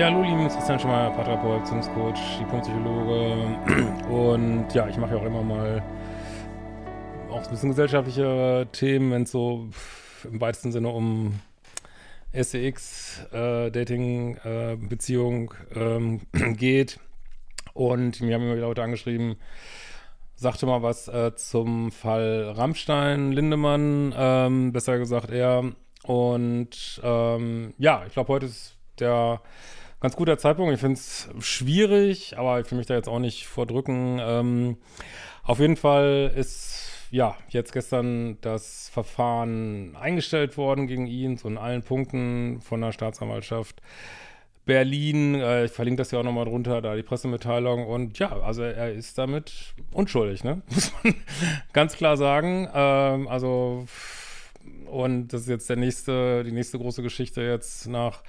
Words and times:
Ja, 0.00 0.06
hallo, 0.06 0.22
lieben 0.22 0.48
Christian 0.48 0.80
Schmeier, 0.80 1.10
Paartherapeut, 1.10 1.60
Beziehungscoach, 1.60 2.38
Diplompsychologe. 2.40 4.08
Und 4.08 4.72
ja, 4.72 4.88
ich 4.88 4.96
mache 4.96 5.14
ja 5.14 5.20
auch 5.20 5.26
immer 5.26 5.42
mal 5.42 5.82
auch 7.30 7.44
ein 7.44 7.50
bisschen 7.50 7.68
gesellschaftliche 7.68 8.66
Themen, 8.72 9.12
wenn 9.12 9.24
es 9.24 9.30
so 9.30 9.68
im 10.24 10.40
weitesten 10.40 10.72
Sinne 10.72 10.88
um 10.88 11.38
SEX, 12.32 13.26
äh, 13.30 13.70
Dating, 13.70 14.36
äh, 14.36 14.78
Beziehung 14.80 15.52
ähm, 15.74 16.22
geht. 16.56 16.98
Und 17.74 18.22
mir 18.22 18.36
haben 18.36 18.44
immer 18.44 18.56
wieder 18.56 18.68
Leute 18.68 18.82
angeschrieben, 18.82 19.36
sagte 20.34 20.64
mal 20.64 20.82
was 20.82 21.08
äh, 21.08 21.34
zum 21.34 21.92
Fall 21.92 22.54
Rammstein, 22.56 23.32
Lindemann, 23.32 24.14
ähm, 24.16 24.72
besser 24.72 24.96
gesagt 24.96 25.30
er. 25.30 25.62
Und 26.04 27.02
ähm, 27.04 27.74
ja, 27.76 28.04
ich 28.06 28.14
glaube, 28.14 28.28
heute 28.28 28.46
ist 28.46 28.78
der 28.98 29.42
ganz 30.00 30.16
guter 30.16 30.38
Zeitpunkt. 30.38 30.74
Ich 30.74 30.80
finde 30.80 30.98
es 30.98 31.28
schwierig, 31.40 32.38
aber 32.38 32.60
ich 32.60 32.70
will 32.70 32.78
mich 32.78 32.86
da 32.86 32.94
jetzt 32.94 33.08
auch 33.08 33.18
nicht 33.18 33.46
vordrücken. 33.46 34.18
Ähm, 34.20 34.76
auf 35.42 35.60
jeden 35.60 35.76
Fall 35.76 36.32
ist 36.34 36.90
ja 37.10 37.36
jetzt 37.48 37.72
gestern 37.72 38.38
das 38.40 38.88
Verfahren 38.88 39.96
eingestellt 39.96 40.56
worden 40.56 40.86
gegen 40.86 41.06
ihn, 41.06 41.36
so 41.36 41.48
in 41.48 41.58
allen 41.58 41.82
Punkten 41.82 42.60
von 42.60 42.80
der 42.80 42.92
Staatsanwaltschaft. 42.92 43.82
Berlin, 44.64 45.34
äh, 45.34 45.64
ich 45.64 45.72
verlinke 45.72 45.98
das 45.98 46.12
ja 46.12 46.20
auch 46.20 46.24
nochmal 46.24 46.44
drunter, 46.44 46.80
da 46.80 46.94
die 46.94 47.02
Pressemitteilung. 47.02 47.86
Und 47.86 48.18
ja, 48.18 48.40
also 48.40 48.62
er 48.62 48.92
ist 48.92 49.18
damit 49.18 49.74
unschuldig, 49.92 50.44
ne? 50.44 50.62
Muss 50.68 50.92
man 51.02 51.14
ganz 51.72 51.96
klar 51.96 52.16
sagen. 52.16 52.68
Ähm, 52.72 53.26
also, 53.26 53.86
und 54.86 55.28
das 55.28 55.42
ist 55.42 55.48
jetzt 55.48 55.68
der 55.68 55.76
nächste, 55.76 56.44
die 56.44 56.52
nächste 56.52 56.78
große 56.78 57.02
Geschichte 57.02 57.42
jetzt 57.42 57.88
nach 57.88 58.22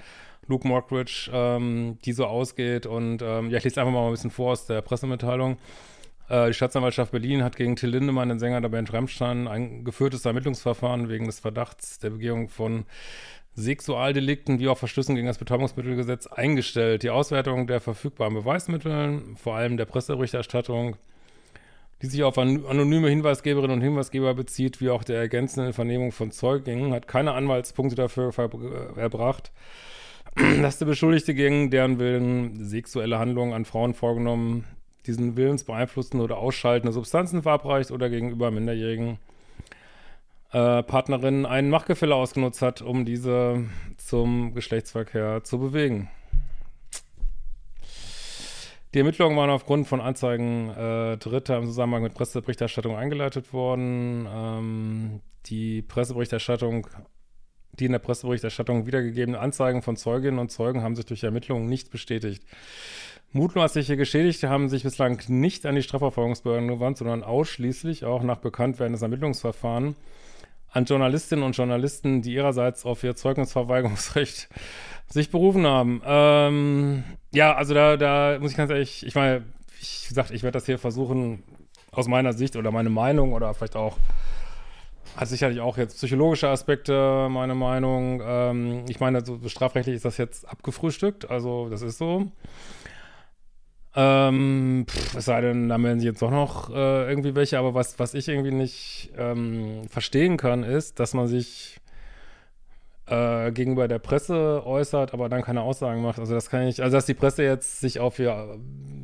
Luke 0.52 0.68
Mockridge, 0.68 1.30
ähm, 1.32 1.98
die 2.04 2.12
so 2.12 2.26
ausgeht. 2.26 2.84
Und 2.84 3.22
ähm, 3.22 3.50
ja, 3.50 3.58
ich 3.58 3.64
lese 3.64 3.80
einfach 3.80 3.92
mal 3.92 4.04
ein 4.04 4.12
bisschen 4.12 4.30
vor 4.30 4.52
aus 4.52 4.66
der 4.66 4.82
Pressemitteilung. 4.82 5.56
Äh, 6.28 6.48
die 6.48 6.54
Staatsanwaltschaft 6.54 7.10
Berlin 7.10 7.42
hat 7.42 7.56
gegen 7.56 7.74
Till 7.74 7.88
Lindemann, 7.88 8.28
den 8.28 8.38
Sänger 8.38 8.60
der 8.60 8.68
Band 8.68 8.92
Rammstein, 8.92 9.48
ein 9.48 9.84
geführtes 9.84 10.24
Ermittlungsverfahren 10.26 11.08
wegen 11.08 11.26
des 11.26 11.40
Verdachts 11.40 11.98
der 11.98 12.10
Begehung 12.10 12.48
von 12.48 12.84
Sexualdelikten 13.54 14.60
wie 14.60 14.68
auch 14.68 14.78
Verstößen 14.78 15.14
gegen 15.14 15.26
das 15.26 15.38
Betäubungsmittelgesetz 15.38 16.26
eingestellt. 16.26 17.02
Die 17.02 17.10
Auswertung 17.10 17.66
der 17.66 17.80
verfügbaren 17.80 18.34
Beweismittel, 18.34 19.22
vor 19.36 19.56
allem 19.56 19.76
der 19.76 19.84
Presseberichterstattung, 19.86 20.96
die 22.02 22.06
sich 22.06 22.22
auf 22.24 22.36
anonyme 22.38 23.08
Hinweisgeberinnen 23.08 23.76
und 23.76 23.82
Hinweisgeber 23.82 24.34
bezieht, 24.34 24.80
wie 24.80 24.90
auch 24.90 25.04
der 25.04 25.20
ergänzenden 25.20 25.72
Vernehmung 25.72 26.12
von 26.12 26.32
Zeugen, 26.32 26.92
hat 26.92 27.06
keine 27.06 27.32
Anwaltspunkte 27.32 27.94
dafür 27.94 28.32
erbracht, 28.96 29.52
dass 30.62 30.78
der 30.78 30.86
Beschuldigte 30.86 31.34
gegen 31.34 31.70
deren 31.70 31.98
Willen 31.98 32.64
sexuelle 32.64 33.18
Handlungen 33.18 33.52
an 33.52 33.64
Frauen 33.64 33.94
vorgenommen, 33.94 34.64
diesen 35.06 35.36
Willens 35.36 35.64
beeinflussen 35.64 36.20
oder 36.20 36.38
ausschaltende 36.38 36.92
Substanzen 36.92 37.42
verabreicht 37.42 37.90
oder 37.90 38.08
gegenüber 38.08 38.50
minderjährigen 38.50 39.18
äh, 40.52 40.82
Partnerinnen 40.82 41.46
ein 41.46 41.70
Machtgefälle 41.70 42.14
ausgenutzt 42.14 42.62
hat, 42.62 42.82
um 42.82 43.04
diese 43.04 43.64
zum 43.96 44.54
Geschlechtsverkehr 44.54 45.42
zu 45.44 45.58
bewegen. 45.58 46.08
Die 48.94 48.98
Ermittlungen 48.98 49.36
waren 49.38 49.48
aufgrund 49.48 49.88
von 49.88 50.02
Anzeigen 50.02 50.68
äh, 50.68 51.16
Dritter 51.16 51.56
im 51.56 51.64
Zusammenhang 51.64 52.02
mit 52.02 52.14
Presseberichterstattung 52.14 52.94
eingeleitet 52.94 53.54
worden. 53.54 54.28
Ähm, 54.30 55.20
die 55.46 55.80
Presseberichterstattung 55.80 56.86
die 57.78 57.86
in 57.86 57.92
der 57.92 57.98
Presseberichterstattung 57.98 58.86
wiedergegebenen 58.86 59.40
Anzeigen 59.40 59.82
von 59.82 59.96
Zeuginnen 59.96 60.38
und 60.38 60.50
Zeugen 60.50 60.82
haben 60.82 60.96
sich 60.96 61.06
durch 61.06 61.22
Ermittlungen 61.24 61.66
nicht 61.66 61.90
bestätigt. 61.90 62.44
Mutmaßliche 63.32 63.96
Geschädigte 63.96 64.50
haben 64.50 64.68
sich 64.68 64.82
bislang 64.82 65.18
nicht 65.28 65.64
an 65.64 65.74
die 65.74 65.82
Strafverfolgungsbehörden 65.82 66.68
gewandt, 66.68 66.98
sondern 66.98 67.22
ausschließlich 67.22 68.04
auch 68.04 68.22
nach 68.22 68.38
Bekanntwerden 68.38 68.92
des 68.92 69.00
Ermittlungsverfahrens 69.00 69.96
an 70.72 70.84
Journalistinnen 70.84 71.44
und 71.44 71.56
Journalisten, 71.56 72.22
die 72.22 72.34
ihrerseits 72.34 72.84
auf 72.84 73.02
ihr 73.04 73.14
Zeugnisverweigerungsrecht 73.14 74.48
sich 75.08 75.30
berufen 75.30 75.66
haben. 75.66 76.02
Ähm, 76.04 77.04
ja, 77.32 77.54
also 77.54 77.74
da, 77.74 77.96
da 77.96 78.38
muss 78.38 78.52
ich 78.52 78.56
ganz 78.56 78.70
ehrlich, 78.70 79.06
ich 79.06 79.14
meine, 79.14 79.44
ich 79.80 80.08
gesagt, 80.08 80.30
ich 80.30 80.42
werde 80.42 80.56
das 80.56 80.66
hier 80.66 80.78
versuchen, 80.78 81.42
aus 81.90 82.08
meiner 82.08 82.32
Sicht 82.32 82.56
oder 82.56 82.70
meine 82.70 82.88
Meinung 82.90 83.32
oder 83.32 83.52
vielleicht 83.52 83.76
auch 83.76 83.98
hat 85.16 85.28
sicherlich 85.28 85.60
auch 85.60 85.76
jetzt 85.76 85.96
psychologische 85.96 86.48
Aspekte, 86.48 87.28
meine 87.30 87.54
Meinung. 87.54 88.22
Ähm, 88.24 88.84
ich 88.88 89.00
meine, 89.00 89.24
so 89.24 89.38
strafrechtlich 89.48 89.96
ist 89.96 90.04
das 90.04 90.16
jetzt 90.16 90.48
abgefrühstückt, 90.48 91.30
also 91.30 91.68
das 91.68 91.82
ist 91.82 91.98
so. 91.98 92.30
Ähm, 93.94 94.86
pff, 94.88 95.16
es 95.16 95.26
sei 95.26 95.42
denn, 95.42 95.68
da 95.68 95.76
melden 95.76 96.00
sich 96.00 96.06
jetzt 96.06 96.22
doch 96.22 96.30
noch 96.30 96.70
äh, 96.70 97.08
irgendwie 97.10 97.34
welche, 97.34 97.58
aber 97.58 97.74
was, 97.74 97.98
was 97.98 98.14
ich 98.14 98.28
irgendwie 98.28 98.52
nicht 98.52 99.10
ähm, 99.18 99.82
verstehen 99.88 100.38
kann, 100.38 100.64
ist, 100.64 100.98
dass 100.98 101.12
man 101.12 101.26
sich 101.26 101.78
äh, 103.06 103.52
gegenüber 103.52 103.88
der 103.88 103.98
Presse 103.98 104.62
äußert, 104.64 105.12
aber 105.12 105.28
dann 105.28 105.42
keine 105.42 105.60
Aussagen 105.60 106.00
macht. 106.02 106.18
Also 106.18 106.34
das 106.34 106.48
kann 106.48 106.66
ich, 106.66 106.82
also 106.82 106.96
dass 106.96 107.04
die 107.04 107.14
Presse 107.14 107.42
jetzt 107.42 107.80
sich 107.80 108.00
auf 108.00 108.18
ihr 108.18 108.58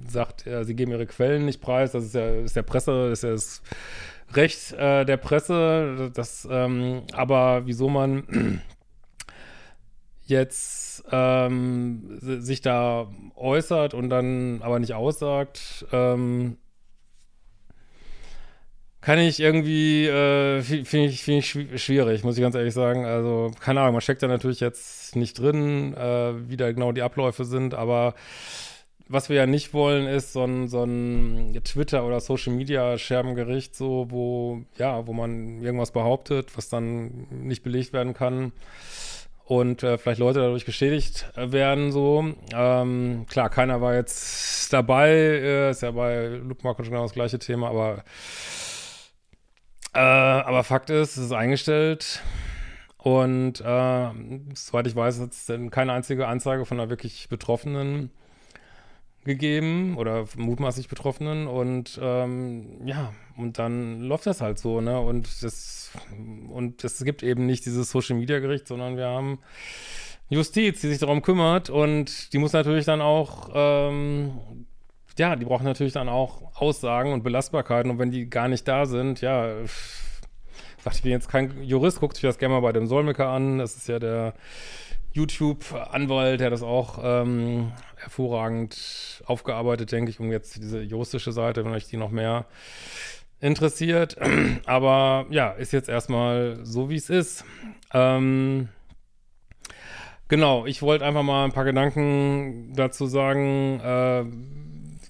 sagt, 0.09 0.47
ja, 0.47 0.65
sie 0.65 0.75
geben 0.75 0.93
ihre 0.93 1.07
Quellen 1.07 1.45
nicht 1.45 1.61
preis, 1.61 1.93
das 1.93 2.05
ist 2.05 2.15
ja, 2.15 2.27
ist 2.41 2.57
ja 2.57 2.63
Presse, 2.63 3.11
ist 3.13 3.25
ja 3.25 3.31
das 3.31 3.63
Recht 4.35 4.73
äh, 4.73 5.05
der 5.05 5.17
Presse, 5.17 6.11
das, 6.15 6.47
ähm, 6.51 7.03
aber 7.13 7.67
wieso 7.67 7.89
man 7.89 8.63
jetzt 10.27 11.05
ähm, 11.11 12.19
sich 12.21 12.61
da 12.61 13.09
äußert 13.35 13.95
und 13.95 14.11
dann 14.11 14.61
aber 14.63 14.79
nicht 14.79 14.93
aussagt, 14.93 15.87
ähm, 15.93 16.59
kann 19.01 19.19
ich 19.21 19.41
irgendwie, 19.41 20.07
äh, 20.07 20.61
finde 20.63 21.07
ich, 21.07 21.23
find 21.23 21.39
ich 21.39 21.83
schwierig, 21.83 22.25
muss 22.25 22.37
ich 22.37 22.43
ganz 22.43 22.55
ehrlich 22.55 22.75
sagen. 22.75 23.07
Also, 23.07 23.53
keine 23.61 23.81
Ahnung, 23.81 23.95
man 23.95 24.01
steckt 24.01 24.23
da 24.23 24.27
natürlich 24.27 24.61
jetzt 24.61 25.17
nicht 25.17 25.39
drin, 25.39 25.95
äh, 25.95 26.49
wie 26.51 26.57
da 26.57 26.71
genau 26.73 26.93
die 26.93 27.03
Abläufe 27.03 27.45
sind, 27.45 27.75
aber 27.75 28.15
was 29.09 29.29
wir 29.29 29.37
ja 29.37 29.47
nicht 29.47 29.73
wollen, 29.73 30.07
ist 30.07 30.33
so 30.33 30.45
ein, 30.45 30.69
so 30.69 30.85
ein 30.85 31.59
Twitter- 31.65 32.05
oder 32.05 32.21
Social-Media-Scherbengericht, 32.21 33.75
so, 33.75 34.07
wo, 34.11 34.63
ja, 34.77 35.07
wo 35.07 35.13
man 35.13 35.63
irgendwas 35.63 35.93
behauptet, 35.93 36.57
was 36.57 36.69
dann 36.69 37.27
nicht 37.31 37.63
belegt 37.63 37.93
werden 37.93 38.15
kann 38.15 38.53
und 39.49 39.83
äh, 39.83 39.97
vielleicht 39.97 40.21
Leute 40.21 40.41
dadurch 40.41 40.67
geschädigt 40.67 41.31
werden, 41.35 41.91
so. 41.91 42.35
Ähm, 42.55 43.25
klar, 43.31 43.49
keiner 43.49 43.81
war 43.81 43.95
jetzt 43.95 44.71
dabei, 44.73 45.11
äh, 45.11 45.71
ist 45.71 45.81
ja 45.83 45.91
bei 45.91 46.27
Luke 46.27 46.61
Marco 46.63 46.83
genau 46.83 47.03
das 47.03 47.15
gleiche 47.15 47.39
Thema, 47.39 47.71
aber 47.71 48.05
äh, 49.95 50.01
aber 50.01 50.65
Fakt 50.65 50.91
ist, 50.91 51.17
es 51.17 51.25
ist 51.25 51.33
eingestellt. 51.33 52.23
Und 52.99 53.61
äh, 53.61 54.11
soweit 54.55 54.87
ich 54.87 54.95
weiß, 54.95 55.21
hat 55.21 55.33
es 55.33 55.51
keine 55.71 55.93
einzige 55.93 56.27
Anzeige 56.27 56.67
von 56.67 56.79
einer 56.79 56.91
wirklich 56.91 57.29
Betroffenen 57.31 58.11
gegeben 59.29 59.97
oder 59.97 60.25
mutmaßlich 60.37 60.89
Betroffenen 60.89 61.47
und 61.47 62.01
ähm, 62.03 62.81
ja, 62.87 63.13
und 63.37 63.59
dann 63.59 64.01
läuft 64.01 64.27
das 64.27 64.41
halt 64.41 64.59
so, 64.59 64.81
ne? 64.81 64.99
Und 64.99 65.43
das 65.43 65.93
und 66.49 66.83
es 66.83 67.05
gibt 67.05 67.23
eben 67.23 67.47
nicht 67.47 67.67
dieses 67.67 67.91
Social 67.91 68.17
Media 68.17 68.41
Gericht, 68.41 68.67
sondern 68.67 68.97
wir 68.97 69.07
haben 69.07 69.39
Justiz, 70.31 70.81
die 70.81 70.89
sich 70.89 70.99
darum 70.99 71.23
kümmert 71.23 71.71
und 71.71 72.33
die 72.33 72.39
muss 72.39 72.53
natürlich 72.53 72.87
dann 72.87 73.03
auch 73.03 73.51
ähm, 73.55 74.33
ja, 75.19 75.37
die 75.37 75.45
brauchen 75.45 75.65
natürlich 75.65 75.93
dann 75.93 76.09
auch 76.09 76.61
Aussagen 76.61 77.13
und 77.13 77.23
Belastbarkeiten 77.23 77.91
und 77.91 77.99
wenn 77.99 78.11
die 78.11 78.31
gar 78.31 78.49
nicht 78.49 78.67
da 78.67 78.87
sind, 78.87 79.21
ja, 79.21 79.49
sagt 80.83 80.97
ich 80.97 81.03
bin 81.03 81.13
jetzt 81.13 81.29
kein 81.29 81.63
Jurist, 81.63 82.01
guckt 82.01 82.17
sich 82.17 82.23
das 82.23 82.39
gerne 82.39 82.55
mal 82.55 82.61
bei 82.61 82.73
dem 82.73 82.87
Solmecke 82.87 83.27
an, 83.27 83.59
das 83.59 83.77
ist 83.77 83.89
ja 83.89 83.99
der 83.99 84.35
YouTube-Anwalt, 85.13 86.41
der 86.41 86.51
das 86.51 86.63
auch 86.63 86.99
ähm, 87.03 87.73
hervorragend 87.99 89.23
aufgearbeitet, 89.27 89.93
denke 89.93 90.11
ich, 90.11 90.21
um 90.21 90.31
jetzt 90.31 90.57
diese 90.57 90.81
juristische 90.81 91.33
Seite, 91.33 91.65
wenn 91.65 91.73
euch 91.73 91.87
die 91.87 91.97
noch 91.97 92.11
mehr 92.11 92.47
interessiert. 93.41 94.17
Aber 94.67 95.27
ja, 95.31 95.51
ist 95.51 95.73
jetzt 95.73 95.89
erstmal 95.89 96.59
so, 96.63 96.91
wie 96.91 96.97
es 96.97 97.11
ist. 97.11 97.45
Ähm, 97.93 98.69
genau, 100.29 100.67
ich 100.67 100.83
wollte 100.83 101.05
einfach 101.05 101.23
mal 101.23 101.45
ein 101.45 101.53
paar 101.53 101.65
Gedanken 101.65 102.73
dazu 102.75 103.07
sagen. 103.07 103.81
Äh, 103.81 104.25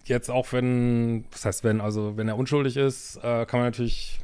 jetzt 0.05 0.31
auch 0.31 0.53
wenn, 0.53 1.25
was 1.31 1.45
heißt 1.45 1.65
wenn, 1.65 1.81
also 1.81 2.17
wenn 2.17 2.29
er 2.29 2.39
unschuldig 2.39 2.77
ist, 2.77 3.17
äh, 3.19 3.45
kann 3.47 3.61
man 3.61 3.69
natürlich 3.69 4.21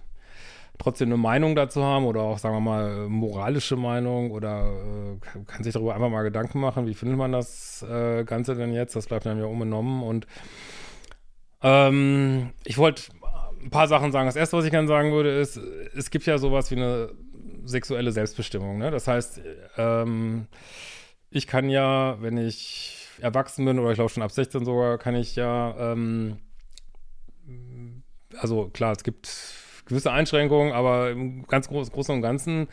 trotzdem 0.79 1.09
eine 1.09 1.17
Meinung 1.17 1.55
dazu 1.55 1.83
haben 1.83 2.05
oder 2.05 2.23
auch, 2.23 2.39
sagen 2.39 2.57
wir 2.57 2.61
mal, 2.61 3.09
moralische 3.09 3.77
Meinung 3.77 4.31
oder 4.31 4.67
äh, 4.67 5.45
kann 5.47 5.63
sich 5.63 5.73
darüber 5.73 5.95
einfach 5.95 6.11
mal 6.11 6.23
Gedanken 6.23 6.61
machen, 6.61 6.87
wie 6.87 6.95
findet 6.95 7.17
man 7.17 7.33
das 7.33 7.83
äh, 7.83 8.25
Ganze 8.25 8.55
denn 8.55 8.73
jetzt? 8.73 8.97
Das 8.97 9.07
bleibt 9.07 9.27
dann 9.27 9.39
ja 9.39 9.47
unbenommen 9.47 10.03
und 10.03 10.27
ähm, 11.63 12.51
ich 12.65 12.77
wollte 12.79 13.05
ein 13.63 13.71
paar 13.71 13.89
Sachen 13.89 14.13
sagen. 14.13 14.27
Das 14.27 14.37
erste, 14.37 14.57
was 14.57 14.65
ich 14.65 14.71
gerne 14.71 14.89
sagen 14.89 15.13
würde, 15.13 15.31
ist, 15.31 15.57
es 15.57 16.11
gibt 16.11 16.27
ja 16.27 16.39
sowas 16.39 16.71
wie 16.71 16.77
eine 16.77 17.11
sexuelle 17.65 18.13
Selbstbestimmung. 18.13 18.79
Ne? 18.79 18.91
Das 18.91 19.09
heißt, 19.09 19.41
ähm, 19.79 20.47
ich 21.31 21.47
kann 21.47 21.71
ja, 21.71 22.21
wenn 22.21 22.37
ich 22.37 23.09
erwachsen 23.21 23.65
bin 23.65 23.79
oder 23.79 23.91
ich 23.91 23.97
glaube 23.97 24.11
schon 24.11 24.23
ab 24.23 24.33
16 24.33 24.65
sogar, 24.65 24.99
kann 24.99 25.15
ich 25.15 25.37
ja, 25.37 25.75
ähm, 25.79 26.39
also 28.39 28.69
klar, 28.69 28.93
es 28.93 29.05
gibt 29.05 29.29
gewisse 29.87 30.13
Einschränkungen, 30.13 30.73
aber 30.73 31.11
im 31.11 31.47
ganz 31.47 31.69
Groß, 31.69 31.91
Großen 31.91 32.15
und 32.15 32.23
Ganzen 32.23 32.69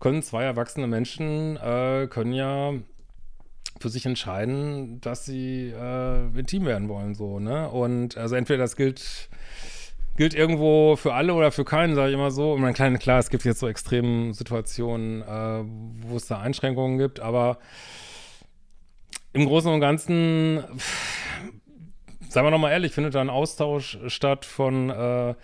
können 0.00 0.22
zwei 0.22 0.44
erwachsene 0.44 0.86
Menschen, 0.86 1.56
äh, 1.56 2.06
können 2.08 2.32
ja 2.32 2.74
für 3.80 3.88
sich 3.88 4.06
entscheiden, 4.06 5.00
dass 5.00 5.24
sie 5.24 5.70
äh, 5.70 6.38
intim 6.38 6.64
werden 6.64 6.88
wollen, 6.88 7.14
so, 7.14 7.40
ne? 7.40 7.68
Und 7.68 8.16
also 8.16 8.34
entweder 8.34 8.58
das 8.58 8.76
gilt 8.76 9.28
gilt 10.16 10.34
irgendwo 10.34 10.96
für 10.96 11.12
alle 11.14 11.34
oder 11.34 11.52
für 11.52 11.64
keinen, 11.64 11.94
sage 11.94 12.08
ich 12.08 12.14
immer 12.14 12.30
so. 12.30 12.52
Und 12.52 12.62
mein 12.62 12.74
kleiner, 12.74 12.98
klar, 12.98 13.18
es 13.18 13.30
gibt 13.30 13.44
jetzt 13.44 13.60
so 13.60 13.68
extreme 13.68 14.32
Situationen, 14.32 15.22
äh, 15.22 15.62
wo 16.08 16.16
es 16.16 16.26
da 16.26 16.40
Einschränkungen 16.40 16.98
gibt, 16.98 17.20
aber 17.20 17.58
im 19.32 19.44
Großen 19.46 19.70
und 19.70 19.80
Ganzen, 19.80 20.64
pff, 20.76 21.18
sagen 22.30 22.46
wir 22.46 22.50
nochmal 22.50 22.72
ehrlich, 22.72 22.92
findet 22.92 23.14
da 23.14 23.20
ein 23.20 23.28
Austausch 23.28 23.98
statt 24.06 24.46
von 24.46 24.88
äh, 24.88 25.34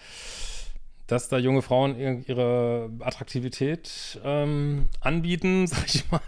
dass 1.06 1.28
da 1.28 1.38
junge 1.38 1.62
Frauen 1.62 1.96
ihre 1.99 2.90
Attraktivität 3.00 4.20
ähm, 4.25 4.87
anbieten, 5.00 5.66
sag 5.66 5.87
ich 5.87 6.10
mal. 6.10 6.20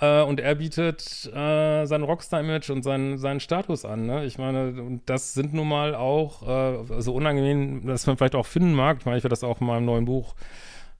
Äh, 0.00 0.22
und 0.24 0.40
er 0.40 0.54
bietet 0.56 1.30
äh, 1.32 1.86
sein 1.86 2.02
Rockstar-Image 2.02 2.70
und 2.70 2.82
sein, 2.82 3.18
seinen 3.18 3.40
Status 3.40 3.84
an. 3.84 4.06
Ne? 4.06 4.24
Ich 4.24 4.38
meine, 4.38 4.82
und 4.82 5.02
das 5.06 5.34
sind 5.34 5.54
nun 5.54 5.68
mal 5.68 5.94
auch, 5.94 6.42
äh, 6.46 7.00
so 7.00 7.14
unangenehm, 7.14 7.86
dass 7.86 8.06
man 8.06 8.16
vielleicht 8.16 8.34
auch 8.34 8.46
finden 8.46 8.74
mag. 8.74 8.98
Ich 9.00 9.06
meine, 9.06 9.18
ich 9.18 9.24
werde 9.24 9.32
das 9.32 9.44
auch 9.44 9.60
in 9.60 9.66
meinem 9.66 9.84
neuen 9.84 10.04
Buch 10.04 10.34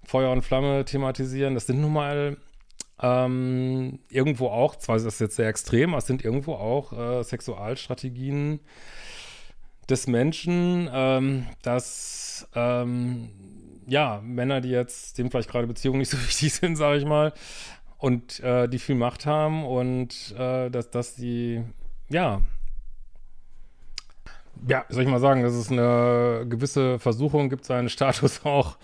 Feuer 0.04 0.30
und 0.30 0.42
Flamme 0.42 0.84
thematisieren. 0.84 1.54
Das 1.54 1.66
sind 1.66 1.80
nun 1.80 1.92
mal 1.92 2.36
ähm, 3.02 3.98
irgendwo 4.08 4.48
auch, 4.48 4.76
zwar 4.76 4.96
ist 4.96 5.04
das 5.04 5.18
jetzt 5.18 5.36
sehr 5.36 5.48
extrem, 5.48 5.90
aber 5.90 5.98
es 5.98 6.06
sind 6.06 6.24
irgendwo 6.24 6.54
auch 6.54 6.92
äh, 6.92 7.22
Sexualstrategien, 7.22 8.60
des 9.88 10.06
Menschen, 10.06 10.88
ähm, 10.92 11.46
dass 11.62 12.48
ähm, 12.54 13.30
ja, 13.86 14.20
Männer, 14.22 14.60
die 14.60 14.70
jetzt, 14.70 15.18
dem 15.18 15.30
vielleicht 15.30 15.50
gerade 15.50 15.66
Beziehungen 15.66 15.98
nicht 15.98 16.10
so 16.10 16.18
wichtig 16.26 16.52
sind, 16.52 16.76
sage 16.76 16.98
ich 16.98 17.04
mal, 17.04 17.32
und 17.98 18.40
äh, 18.40 18.68
die 18.68 18.78
viel 18.78 18.96
Macht 18.96 19.26
haben 19.26 19.64
und 19.64 20.34
äh, 20.38 20.70
dass, 20.70 20.90
dass 20.90 21.14
die, 21.14 21.62
ja, 22.08 22.42
ja, 24.66 24.84
soll 24.88 25.02
ich 25.02 25.08
mal 25.08 25.20
sagen, 25.20 25.42
dass 25.42 25.52
es 25.52 25.70
eine 25.70 26.46
gewisse 26.48 26.98
Versuchung 26.98 27.50
gibt, 27.50 27.64
seinen 27.64 27.88
Status 27.88 28.40
auch 28.44 28.78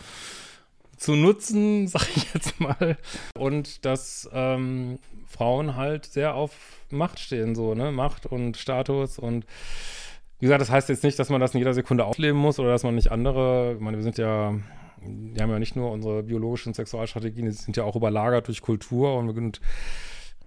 zu 0.96 1.16
nutzen, 1.16 1.86
sag 1.88 2.08
ich 2.16 2.32
jetzt 2.34 2.60
mal. 2.60 2.96
Und 3.36 3.84
dass 3.84 4.28
ähm, 4.32 4.98
Frauen 5.26 5.76
halt 5.76 6.06
sehr 6.06 6.34
auf 6.34 6.52
Macht 6.90 7.18
stehen, 7.18 7.54
so, 7.54 7.74
ne? 7.74 7.90
Macht 7.90 8.26
und 8.26 8.56
Status 8.56 9.18
und 9.18 9.46
wie 10.42 10.46
gesagt, 10.46 10.60
das 10.60 10.72
heißt 10.72 10.88
jetzt 10.88 11.04
nicht, 11.04 11.16
dass 11.20 11.28
man 11.28 11.40
das 11.40 11.54
in 11.54 11.58
jeder 11.58 11.72
Sekunde 11.72 12.04
aufleben 12.04 12.36
muss 12.36 12.58
oder 12.58 12.70
dass 12.72 12.82
man 12.82 12.96
nicht 12.96 13.12
andere, 13.12 13.74
ich 13.74 13.80
meine, 13.80 13.96
wir 13.96 14.02
sind 14.02 14.18
ja, 14.18 14.52
wir 15.00 15.40
haben 15.40 15.50
ja 15.50 15.60
nicht 15.60 15.76
nur 15.76 15.92
unsere 15.92 16.24
biologischen 16.24 16.74
Sexualstrategien, 16.74 17.44
die 17.44 17.52
sind 17.52 17.76
ja 17.76 17.84
auch 17.84 17.94
überlagert 17.94 18.48
durch 18.48 18.60
Kultur 18.60 19.16
und, 19.18 19.30
und 19.38 19.60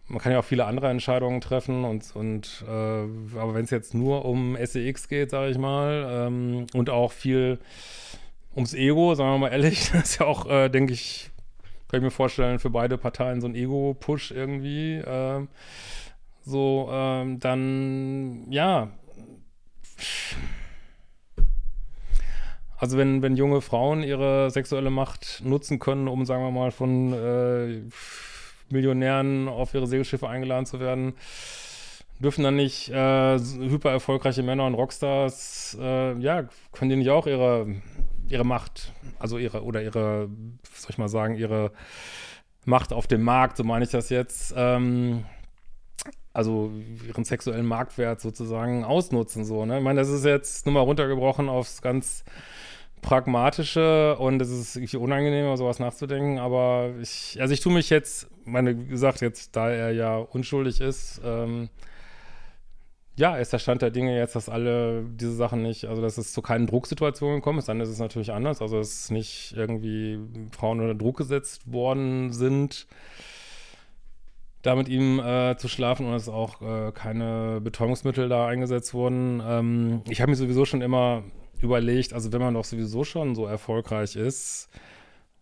man 0.10 0.20
kann 0.20 0.34
ja 0.34 0.40
auch 0.40 0.44
viele 0.44 0.66
andere 0.66 0.90
Entscheidungen 0.90 1.40
treffen 1.40 1.86
und, 1.86 2.14
und 2.14 2.66
äh, 2.68 2.72
aber 3.40 3.54
wenn 3.54 3.64
es 3.64 3.70
jetzt 3.70 3.94
nur 3.94 4.26
um 4.26 4.58
SEX 4.62 5.08
geht, 5.08 5.30
sage 5.30 5.52
ich 5.52 5.58
mal, 5.58 6.28
ähm, 6.28 6.66
und 6.74 6.90
auch 6.90 7.14
viel 7.14 7.58
ums 8.54 8.74
Ego, 8.74 9.16
sagen 9.16 9.32
wir 9.32 9.38
mal 9.38 9.54
ehrlich, 9.54 9.92
das 9.94 10.10
ist 10.10 10.20
ja 10.20 10.26
auch, 10.26 10.46
äh, 10.50 10.68
denke 10.68 10.92
ich, 10.92 11.32
kann 11.88 12.02
ich 12.02 12.04
mir 12.04 12.12
vorstellen, 12.12 12.60
für 12.60 12.70
beide 12.70 12.98
Parteien 12.98 13.40
so 13.40 13.48
ein 13.48 13.56
Ego-Push 13.56 14.32
irgendwie. 14.32 14.96
Äh, 14.96 15.48
so, 16.44 16.90
ähm, 16.92 17.40
dann, 17.40 18.52
ja, 18.52 18.92
also 22.78 22.98
wenn, 22.98 23.22
wenn 23.22 23.36
junge 23.38 23.62
Frauen 23.62 24.04
ihre 24.04 24.52
sexuelle 24.52 24.90
Macht 24.90 25.42
nutzen 25.44 25.80
können, 25.80 26.08
um, 26.08 26.26
sagen 26.26 26.44
wir 26.44 26.52
mal, 26.52 26.72
von 26.72 27.14
äh, 27.14 27.82
Millionären 28.70 29.48
auf 29.48 29.74
ihre 29.74 29.88
Segelschiffe 29.88 30.28
eingeladen 30.28 30.66
zu 30.66 30.80
werden, 30.80 31.14
dürfen 32.20 32.44
dann 32.44 32.56
nicht 32.56 32.90
äh, 32.90 33.40
hyper 33.40 33.92
erfolgreiche 33.92 34.44
Männer 34.44 34.66
und 34.66 34.76
Rockstars, 34.76 35.78
äh, 35.80 36.18
ja, 36.20 36.48
können 36.72 36.90
die 36.90 36.96
nicht 36.96 37.10
auch 37.10 37.28
ihre, 37.28 37.68
ihre 38.28 38.46
Macht, 38.46 38.94
also 39.20 39.38
ihre, 39.38 39.64
oder 39.64 39.82
ihre, 39.82 40.30
soll 40.74 40.92
ich 40.92 40.98
mal 40.98 41.10
sagen, 41.10 41.36
ihre 41.36 41.72
Macht 42.66 42.94
auf 42.94 43.08
dem 43.08 43.22
Markt, 43.22 43.58
so 43.58 43.64
meine 43.64 43.86
ich 43.86 43.92
das 43.92 44.10
jetzt, 44.10 44.54
ähm, 44.58 45.26
also 46.36 46.70
ihren 47.08 47.24
sexuellen 47.24 47.66
Marktwert 47.66 48.20
sozusagen 48.20 48.84
ausnutzen. 48.84 49.46
So, 49.46 49.66
ne? 49.66 49.78
Ich 49.78 49.84
meine, 49.84 50.02
das 50.02 50.10
ist 50.10 50.26
jetzt 50.26 50.66
nur 50.66 50.74
mal 50.74 50.82
runtergebrochen 50.82 51.48
aufs 51.48 51.82
ganz 51.82 52.26
Pragmatische 53.02 54.18
und 54.18 54.42
es 54.42 54.50
ist 54.50 54.76
irgendwie 54.76 54.98
unangenehm, 54.98 55.56
sowas 55.58 55.80
nachzudenken, 55.80 56.40
aber 56.40 56.90
ich, 57.02 57.38
also 57.40 57.54
ich 57.54 57.60
tue 57.60 57.72
mich 57.72 57.90
jetzt, 57.90 58.28
meine, 58.46 58.78
wie 58.78 58.88
gesagt, 58.90 59.22
jetzt, 59.22 59.56
da 59.56 59.70
er 59.70 59.92
ja 59.92 60.18
unschuldig 60.18 60.82
ist, 60.82 61.22
ähm, 61.24 61.70
ja, 63.16 63.38
ist 63.38 63.54
der 63.54 63.60
Stand 63.60 63.82
der 63.82 63.92
Dinge 63.92 64.18
jetzt, 64.18 64.36
dass 64.36 64.50
alle 64.50 65.06
diese 65.06 65.36
Sachen 65.36 65.62
nicht, 65.62 65.86
also 65.86 66.02
dass 66.02 66.18
es 66.18 66.34
zu 66.34 66.42
keinen 66.42 66.68
Drucksituationen 66.68 67.38
gekommen 67.38 67.60
ist, 67.60 67.70
dann 67.70 67.80
ist 67.80 67.90
es 67.90 68.00
natürlich 68.00 68.34
anders, 68.34 68.62
also 68.62 68.78
dass 68.78 69.12
nicht 69.12 69.54
irgendwie 69.56 70.20
Frauen 70.52 70.82
unter 70.82 70.96
Druck 70.96 71.18
gesetzt 71.18 71.72
worden 71.72 72.34
sind, 72.34 72.88
da 74.66 74.76
mit 74.76 74.90
ihm 74.90 75.20
äh, 75.20 75.56
zu 75.58 75.68
schlafen 75.68 76.08
und 76.08 76.14
dass 76.14 76.28
auch 76.28 76.62
äh, 76.62 76.92
keine 76.92 77.62
Betäubungsmittel 77.62 78.30
da 78.30 78.48
eingesetzt 78.48 78.94
wurden. 78.94 79.42
Ähm, 79.46 80.02
ich 80.10 80.22
habe 80.22 80.32
mir 80.32 80.36
sowieso 80.36 80.66
schon 80.66 80.82
immer 80.82 81.24
überlegt, 81.62 82.14
also 82.14 82.34
wenn 82.34 82.42
man 82.42 82.56
doch 82.56 82.66
sowieso 82.66 83.04
schon 83.04 83.36
so 83.36 83.46
erfolgreich 83.46 84.16
ist 84.16 84.70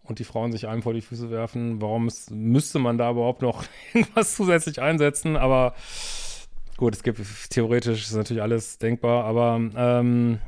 und 0.03 0.20
die 0.20 0.25
Frauen 0.25 0.51
sich 0.51 0.68
einem 0.68 0.82
vor 0.82 0.94
die 0.94 1.01
Füße 1.01 1.32
werfen, 1.32 1.82
warum 1.82 2.08
ist, 2.08 2.32
müsste 2.32 2.80
man 2.80 2.98
da 2.98 3.12
überhaupt 3.12 3.42
noch 3.42 3.63
irgendwas 3.94 4.36
zusätzlich 4.36 4.82
einsetzen? 4.82 5.38
Aber 5.38 5.74
gut, 6.75 6.94
es 6.94 7.03
gibt 7.03 7.22
theoretisch 7.50 8.03
ist 8.03 8.15
natürlich 8.15 8.44
alles 8.44 8.77
denkbar, 8.77 9.24
aber 9.24 9.62
ähm, 9.75 10.39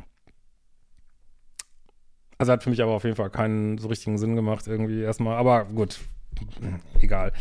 also 2.38 2.52
hat 2.52 2.64
für 2.64 2.70
mich 2.70 2.82
aber 2.82 2.92
auf 2.92 3.06
jeden 3.06 3.16
Fall 3.16 3.30
keinen 3.30 3.78
so 3.78 3.88
richtigen 3.88 4.18
Sinn 4.18 4.36
gemacht 4.36 4.68
irgendwie 4.68 5.02
erstmal. 5.02 5.38
Aber 5.38 5.64
gut, 5.66 6.00
egal. 7.00 7.32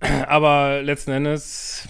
Aber 0.26 0.82
letzten 0.82 1.12
Endes, 1.12 1.88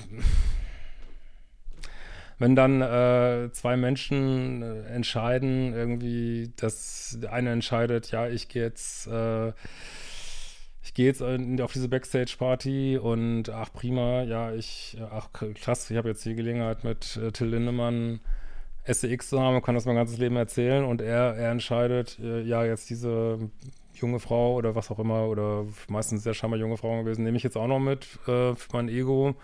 wenn 2.39 2.55
dann 2.55 2.83
äh, 2.83 3.51
zwei 3.53 3.77
Menschen 3.77 4.63
äh, 4.63 4.83
entscheiden, 4.95 5.73
irgendwie, 5.73 6.53
dass 6.57 7.19
der 7.21 7.33
eine 7.33 7.51
entscheidet, 7.51 8.11
ja, 8.11 8.29
ich 8.29 8.49
gehe 8.49 8.63
jetzt, 8.63 9.07
äh, 9.07 9.49
ich 10.83 10.95
gehe 10.95 11.07
jetzt 11.07 11.23
auf 11.23 11.73
diese 11.73 11.89
Backstage-Party 11.89 12.99
und 12.99 13.49
ach 13.49 13.73
prima, 13.73 14.23
ja, 14.23 14.53
ich, 14.53 14.99
ach 15.11 15.31
krass, 15.33 15.91
ich 15.91 15.97
habe 15.97 16.09
jetzt 16.09 16.25
die 16.25 16.35
Gelegenheit 16.35 16.85
mit 16.85 17.17
äh, 17.17 17.33
Till 17.33 17.49
Lindemann 17.49 18.21
SEX 18.87 19.31
zu 19.31 19.41
haben 19.41 19.57
und 19.57 19.63
kann 19.63 19.75
das 19.75 19.85
mein 19.85 19.97
ganzes 19.97 20.19
Leben 20.19 20.37
erzählen 20.37 20.85
und 20.85 21.01
er, 21.01 21.35
er 21.35 21.51
entscheidet, 21.51 22.19
äh, 22.21 22.43
ja, 22.43 22.65
jetzt 22.65 22.89
diese 22.89 23.51
junge 24.01 24.21
Frau 24.21 24.55
oder 24.55 24.75
was 24.75 24.91
auch 24.91 24.99
immer 24.99 25.27
oder 25.27 25.65
meistens 25.89 26.23
sehr 26.23 26.35
scheinbar 26.35 26.59
junge 26.61 26.77
Frauen 26.77 27.05
gewesen, 27.05 27.25
nehme 27.25 27.37
ich 27.37 27.43
jetzt 27.43 27.57
auch 27.57 27.67
noch 27.67 27.79
mit 27.79 28.19
äh, 28.27 28.55
für 28.55 28.69
mein 28.73 28.89
Ego 28.89 29.35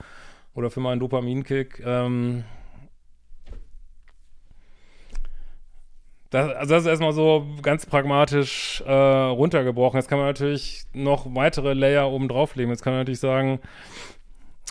oder 0.55 0.71
für 0.71 0.81
meinen 0.81 1.01
Dopaminkick. 1.01 1.83
Ähm, 1.85 2.45
das, 6.31 6.51
also 6.55 6.75
das 6.75 6.83
ist 6.85 6.89
erstmal 6.89 7.13
so 7.13 7.47
ganz 7.61 7.85
pragmatisch 7.85 8.83
äh, 8.87 8.93
runtergebrochen. 8.93 9.99
Jetzt 9.99 10.09
kann 10.09 10.19
man 10.19 10.29
natürlich 10.29 10.85
noch 10.95 11.27
weitere 11.35 11.75
Layer 11.75 12.11
oben 12.11 12.29
drauflegen. 12.29 12.71
Jetzt 12.71 12.83
kann 12.83 12.95
man 12.95 13.01
natürlich 13.01 13.21
sagen, 13.21 13.61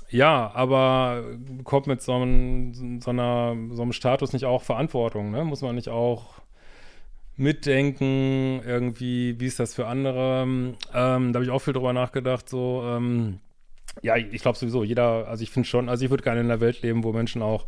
ja, 0.10 0.52
aber 0.54 1.24
kommt 1.64 1.88
mit 1.88 2.02
so 2.02 2.14
einem, 2.14 3.00
so, 3.00 3.12
einer, 3.12 3.56
so 3.70 3.82
einem 3.82 3.94
Status 3.94 4.34
nicht 4.34 4.46
auch 4.46 4.62
Verantwortung, 4.64 5.32
ne? 5.32 5.46
Muss 5.46 5.62
man 5.62 5.76
nicht 5.76 5.90
auch 5.90 6.41
mitdenken, 7.38 8.62
irgendwie, 8.66 9.40
wie 9.40 9.46
ist 9.48 9.60
das 9.60 9.74
für 9.74 9.88
andere? 9.88 10.44
Ähm, 10.44 10.78
da 10.84 11.34
habe 11.34 11.44
ich 11.44 11.50
auch 11.50 11.60
viel 11.60 11.74
drüber 11.74 11.94
nachgedacht, 11.94 12.50
so, 12.50 12.84
ähm, 12.86 13.40
ja, 14.02 14.16
ich 14.16 14.42
glaube 14.42 14.58
sowieso, 14.58 14.84
jeder, 14.84 15.28
also 15.28 15.44
ich 15.44 15.50
finde 15.50 15.68
schon, 15.68 15.90
also 15.90 16.06
ich 16.06 16.12
würde 16.12 16.24
gerne 16.24 16.42
in 16.42 16.48
einer 16.48 16.62
Welt 16.62 16.82
leben, 16.82 17.04
wo 17.04 17.12
Menschen 17.12 17.42
auch 17.42 17.66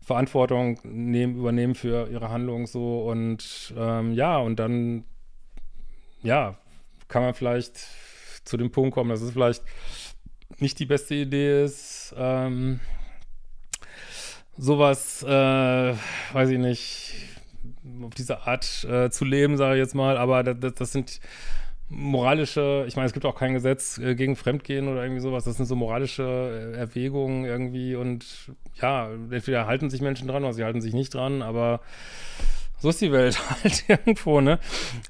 Verantwortung 0.00 0.80
nehmen, 0.84 1.36
übernehmen 1.36 1.74
für 1.74 2.08
ihre 2.10 2.30
Handlungen 2.30 2.66
so 2.66 3.02
und 3.02 3.74
ähm, 3.76 4.12
ja, 4.14 4.38
und 4.38 4.56
dann, 4.56 5.04
ja, 6.22 6.56
kann 7.08 7.22
man 7.22 7.34
vielleicht 7.34 7.78
zu 8.44 8.56
dem 8.56 8.70
Punkt 8.70 8.94
kommen, 8.94 9.10
dass 9.10 9.20
es 9.20 9.32
vielleicht 9.32 9.62
nicht 10.58 10.78
die 10.78 10.86
beste 10.86 11.14
Idee 11.14 11.64
ist, 11.64 12.14
ähm, 12.16 12.80
sowas, 14.56 15.22
äh, 15.22 15.94
weiß 16.32 16.50
ich 16.50 16.58
nicht, 16.58 17.14
auf 18.02 18.14
diese 18.14 18.46
Art 18.46 18.84
äh, 18.84 19.10
zu 19.10 19.24
leben, 19.24 19.56
sage 19.56 19.76
ich 19.76 19.80
jetzt 19.80 19.94
mal, 19.94 20.16
aber 20.16 20.42
das, 20.42 20.74
das, 20.74 20.92
sind 20.92 21.20
moralische, 21.88 22.84
ich 22.86 22.96
meine, 22.96 23.06
es 23.06 23.12
gibt 23.12 23.26
auch 23.26 23.34
kein 23.34 23.54
Gesetz 23.54 23.98
äh, 23.98 24.14
gegen 24.14 24.36
Fremdgehen 24.36 24.88
oder 24.88 25.02
irgendwie 25.02 25.20
sowas, 25.20 25.44
das 25.44 25.56
sind 25.56 25.66
so 25.66 25.76
moralische 25.76 26.72
äh, 26.74 26.78
Erwägungen 26.78 27.44
irgendwie. 27.44 27.96
Und 27.96 28.52
ja, 28.80 29.10
entweder 29.10 29.66
halten 29.66 29.90
sich 29.90 30.00
Menschen 30.00 30.28
dran 30.28 30.44
oder 30.44 30.52
sie 30.52 30.64
halten 30.64 30.80
sich 30.80 30.94
nicht 30.94 31.14
dran, 31.14 31.42
aber 31.42 31.80
so 32.78 32.88
ist 32.88 33.00
die 33.00 33.12
Welt 33.12 33.38
halt 33.62 33.84
irgendwo, 33.88 34.40
ne? 34.40 34.58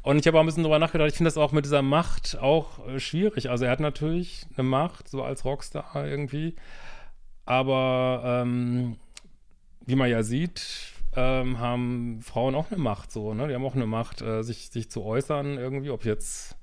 Und 0.03 0.19
ich 0.19 0.27
habe 0.27 0.39
auch 0.39 0.43
ein 0.43 0.47
bisschen 0.47 0.63
drüber 0.63 0.79
nachgedacht, 0.79 1.11
ich 1.11 1.17
finde 1.17 1.29
das 1.29 1.39
auch 1.39 1.53
mit 1.53 1.65
dieser 1.65 1.83
Macht 1.83 2.39
auch 2.41 2.87
äh, 2.89 2.99
schwierig. 2.99 3.51
Also 3.51 3.67
er 3.67 3.71
hat 3.71 3.81
natürlich 3.81 4.47
eine 4.57 4.65
Macht, 4.65 5.09
so 5.09 5.23
als 5.23 5.45
Rockstar 5.45 6.07
irgendwie, 6.07 6.57
aber 7.45 8.43
ähm, 8.43 8.97
wie 9.87 9.97
man 9.97 10.09
ja 10.09 10.23
sieht, 10.23 10.95
ähm, 11.17 11.59
haben 11.59 12.21
Frauen 12.23 12.55
auch 12.55 12.71
eine 12.71 12.81
Macht 12.81 13.11
so, 13.13 13.35
ne? 13.35 13.49
Die 13.49 13.55
haben 13.55 13.65
auch 13.65 13.75
eine 13.75 13.87
Macht, 13.87 14.23
äh, 14.23 14.43
sich, 14.43 14.71
sich 14.71 14.91
zu 14.91 15.05
äußern 15.05 15.59
irgendwie, 15.59 15.91
ob 15.91 16.05
jetzt 16.05 16.57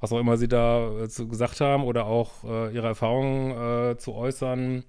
was 0.00 0.12
auch 0.12 0.18
immer 0.18 0.36
sie 0.36 0.48
da 0.48 1.02
äh, 1.02 1.08
zu, 1.08 1.28
gesagt 1.28 1.60
haben 1.60 1.84
oder 1.84 2.06
auch 2.06 2.44
äh, 2.44 2.74
ihre 2.74 2.88
Erfahrungen 2.88 3.92
äh, 3.92 3.98
zu 3.98 4.14
äußern. 4.14 4.84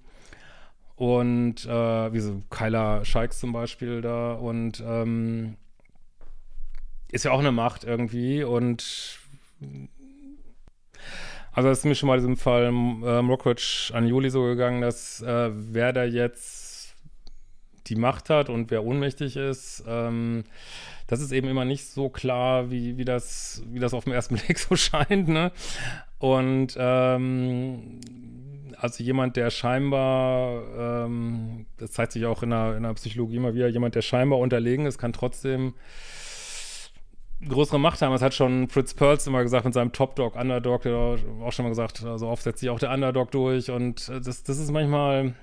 Und 0.96 1.66
äh, 1.66 2.12
wie 2.12 2.20
so 2.20 2.40
Kyla 2.50 3.04
Scheiks 3.04 3.40
zum 3.40 3.52
Beispiel 3.52 4.00
da 4.00 4.34
und 4.34 4.82
ähm, 4.86 5.56
ist 7.10 7.24
ja 7.24 7.32
auch 7.32 7.40
eine 7.40 7.52
Macht 7.52 7.84
irgendwie 7.84 8.44
und 8.44 9.18
also 11.52 11.68
es 11.68 11.78
ist 11.78 11.84
mir 11.84 11.94
schon 11.94 12.08
mal 12.08 12.18
in 12.18 12.20
diesem 12.20 12.36
Fall 12.36 12.64
ähm, 12.64 13.02
Rockridge 13.04 13.90
an 13.92 14.06
Juli 14.06 14.30
so 14.30 14.42
gegangen, 14.42 14.80
dass 14.82 15.20
äh, 15.22 15.50
wer 15.52 15.92
da 15.92 16.04
jetzt 16.04 16.63
die 17.86 17.96
Macht 17.96 18.30
hat 18.30 18.48
und 18.48 18.70
wer 18.70 18.84
ohnmächtig 18.84 19.36
ist, 19.36 19.84
ähm, 19.86 20.44
das 21.06 21.20
ist 21.20 21.32
eben 21.32 21.48
immer 21.48 21.64
nicht 21.64 21.86
so 21.86 22.08
klar, 22.08 22.70
wie, 22.70 22.96
wie, 22.96 23.04
das, 23.04 23.62
wie 23.70 23.78
das 23.78 23.94
auf 23.94 24.04
den 24.04 24.12
ersten 24.12 24.36
Blick 24.46 24.58
so 24.58 24.76
scheint. 24.76 25.28
Ne? 25.28 25.52
Und 26.18 26.74
ähm, 26.78 28.00
also 28.78 29.02
jemand, 29.02 29.36
der 29.36 29.50
scheinbar, 29.50 30.62
ähm, 31.06 31.66
das 31.78 31.92
zeigt 31.92 32.12
sich 32.12 32.24
auch 32.26 32.42
in 32.42 32.50
der, 32.50 32.76
in 32.76 32.82
der 32.82 32.94
Psychologie 32.94 33.36
immer 33.36 33.54
wieder, 33.54 33.68
jemand, 33.68 33.94
der 33.94 34.02
scheinbar 34.02 34.38
unterlegen 34.38 34.86
ist, 34.86 34.98
kann 34.98 35.12
trotzdem 35.12 35.74
größere 37.48 37.78
Macht 37.78 38.00
haben. 38.00 38.12
Das 38.12 38.22
hat 38.22 38.34
schon 38.34 38.68
Fritz 38.68 38.94
Perls 38.94 39.26
immer 39.26 39.42
gesagt 39.42 39.64
mit 39.64 39.74
seinem 39.74 39.92
Top 39.92 40.16
Dog, 40.16 40.36
Underdog, 40.36 40.82
der 40.82 40.94
auch 40.96 41.52
schon 41.52 41.64
mal 41.64 41.70
gesagt, 41.70 42.04
also 42.04 42.28
oft 42.28 42.42
setzt 42.42 42.60
sich 42.60 42.70
auch 42.70 42.78
der 42.78 42.90
Underdog 42.90 43.30
durch 43.30 43.70
und 43.70 44.08
das, 44.08 44.42
das 44.42 44.58
ist 44.58 44.70
manchmal 44.70 45.34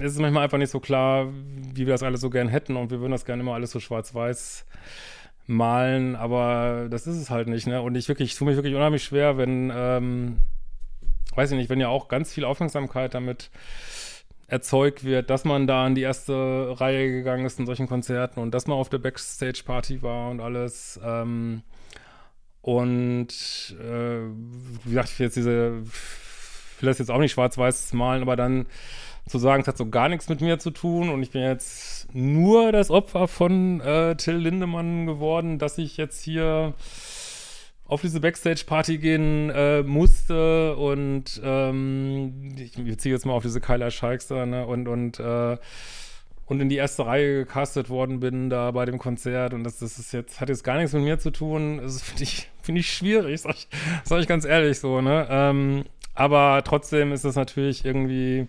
es 0.00 0.12
ist 0.12 0.18
manchmal 0.20 0.44
einfach 0.44 0.58
nicht 0.58 0.70
so 0.70 0.80
klar, 0.80 1.28
wie 1.74 1.86
wir 1.86 1.94
das 1.94 2.02
alles 2.02 2.20
so 2.20 2.30
gern 2.30 2.48
hätten 2.48 2.76
und 2.76 2.90
wir 2.90 3.00
würden 3.00 3.12
das 3.12 3.24
gerne 3.24 3.42
immer 3.42 3.54
alles 3.54 3.70
so 3.70 3.80
schwarz-weiß 3.80 4.66
malen, 5.46 6.16
aber 6.16 6.86
das 6.90 7.06
ist 7.06 7.16
es 7.16 7.30
halt 7.30 7.48
nicht, 7.48 7.66
ne? 7.66 7.82
Und 7.82 7.94
ich 7.96 8.08
wirklich, 8.08 8.32
ich 8.32 8.38
tue 8.38 8.46
mich 8.46 8.56
wirklich 8.56 8.74
unheimlich 8.74 9.02
schwer, 9.02 9.36
wenn, 9.38 9.72
ähm, 9.74 10.38
weiß 11.34 11.50
ich 11.52 11.56
nicht, 11.56 11.70
wenn 11.70 11.80
ja 11.80 11.88
auch 11.88 12.08
ganz 12.08 12.32
viel 12.32 12.44
Aufmerksamkeit 12.44 13.14
damit 13.14 13.50
erzeugt 14.46 15.02
wird, 15.02 15.30
dass 15.30 15.44
man 15.44 15.66
da 15.66 15.86
in 15.86 15.94
die 15.94 16.02
erste 16.02 16.78
Reihe 16.78 17.10
gegangen 17.10 17.46
ist 17.46 17.58
in 17.58 17.66
solchen 17.66 17.86
Konzerten 17.86 18.38
und 18.38 18.52
dass 18.52 18.66
man 18.66 18.76
auf 18.76 18.90
der 18.90 18.98
Backstage-Party 18.98 20.02
war 20.02 20.30
und 20.30 20.40
alles. 20.40 21.00
Ähm, 21.02 21.62
und 22.60 23.28
äh, 23.80 24.20
wie 24.84 24.90
gesagt, 24.90 25.10
ich 25.10 25.18
will 25.18 25.26
jetzt 25.26 25.36
diese, 25.36 25.82
ich 26.76 26.82
will 26.82 26.88
das 26.88 26.98
jetzt 26.98 27.10
auch 27.10 27.18
nicht 27.18 27.32
schwarz-weiß 27.32 27.94
malen, 27.94 28.22
aber 28.22 28.36
dann 28.36 28.66
zu 29.28 29.38
sagen, 29.38 29.62
es 29.62 29.68
hat 29.68 29.78
so 29.78 29.88
gar 29.88 30.08
nichts 30.08 30.28
mit 30.28 30.40
mir 30.40 30.58
zu 30.58 30.70
tun 30.70 31.08
und 31.08 31.22
ich 31.22 31.30
bin 31.30 31.42
jetzt 31.42 32.14
nur 32.14 32.72
das 32.72 32.90
Opfer 32.90 33.28
von 33.28 33.80
äh, 33.80 34.16
Till 34.16 34.36
Lindemann 34.36 35.06
geworden, 35.06 35.58
dass 35.58 35.78
ich 35.78 35.96
jetzt 35.96 36.22
hier 36.22 36.74
auf 37.86 38.00
diese 38.00 38.20
Backstage-Party 38.20 38.98
gehen 38.98 39.50
äh, 39.50 39.82
musste 39.82 40.76
und 40.76 41.40
ähm, 41.44 42.54
ich 42.56 42.72
beziehe 42.72 43.14
jetzt 43.14 43.26
mal 43.26 43.34
auf 43.34 43.42
diese 43.42 43.60
Kyla 43.60 43.90
Scheiks 43.90 44.28
da, 44.28 44.46
ne, 44.46 44.66
und, 44.66 44.88
und, 44.88 45.20
äh, 45.20 45.56
und 46.46 46.60
in 46.60 46.68
die 46.68 46.76
erste 46.76 47.06
Reihe 47.06 47.40
gecastet 47.40 47.90
worden 47.90 48.20
bin 48.20 48.50
da 48.50 48.70
bei 48.70 48.86
dem 48.86 48.98
Konzert 48.98 49.54
und 49.54 49.62
das, 49.62 49.78
das 49.78 49.98
ist 49.98 50.12
jetzt, 50.12 50.40
hat 50.40 50.48
jetzt 50.48 50.64
gar 50.64 50.78
nichts 50.78 50.92
mit 50.94 51.02
mir 51.02 51.18
zu 51.18 51.30
tun. 51.30 51.80
Das 51.82 52.02
finde 52.02 52.22
ich, 52.24 52.50
finde 52.62 52.80
ich 52.80 52.92
schwierig, 52.92 53.40
sag 53.40 53.54
ich, 53.54 53.68
sag 54.04 54.20
ich 54.20 54.26
ganz 54.26 54.44
ehrlich 54.44 54.80
so, 54.80 55.00
ne? 55.00 55.26
Ähm, 55.30 55.84
aber 56.14 56.62
trotzdem 56.64 57.12
ist 57.12 57.24
es 57.24 57.36
natürlich 57.36 57.84
irgendwie 57.84 58.48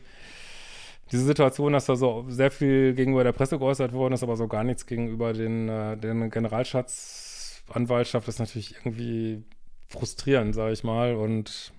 diese 1.14 1.26
Situation, 1.26 1.74
dass 1.74 1.86
da 1.86 1.96
so 1.96 2.26
sehr 2.28 2.50
viel 2.50 2.96
gegenüber 2.96 3.24
der 3.24 3.34
Presse 3.34 3.60
geäußert 3.60 3.94
worden 3.94 4.16
ist, 4.16 4.24
aber 4.24 4.36
so 4.36 4.48
gar 4.48 4.64
nichts 4.64 4.88
gegenüber 4.88 5.32
den, 5.32 5.70
äh, 5.70 5.96
den 5.96 6.32
Generalschatzanwaltschaft, 6.32 8.28
ist 8.28 8.40
natürlich 8.40 8.76
irgendwie 8.78 9.44
frustrierend, 9.90 10.56
sage 10.56 10.74
ich 10.74 10.84
mal, 10.84 11.14
und 11.14 11.72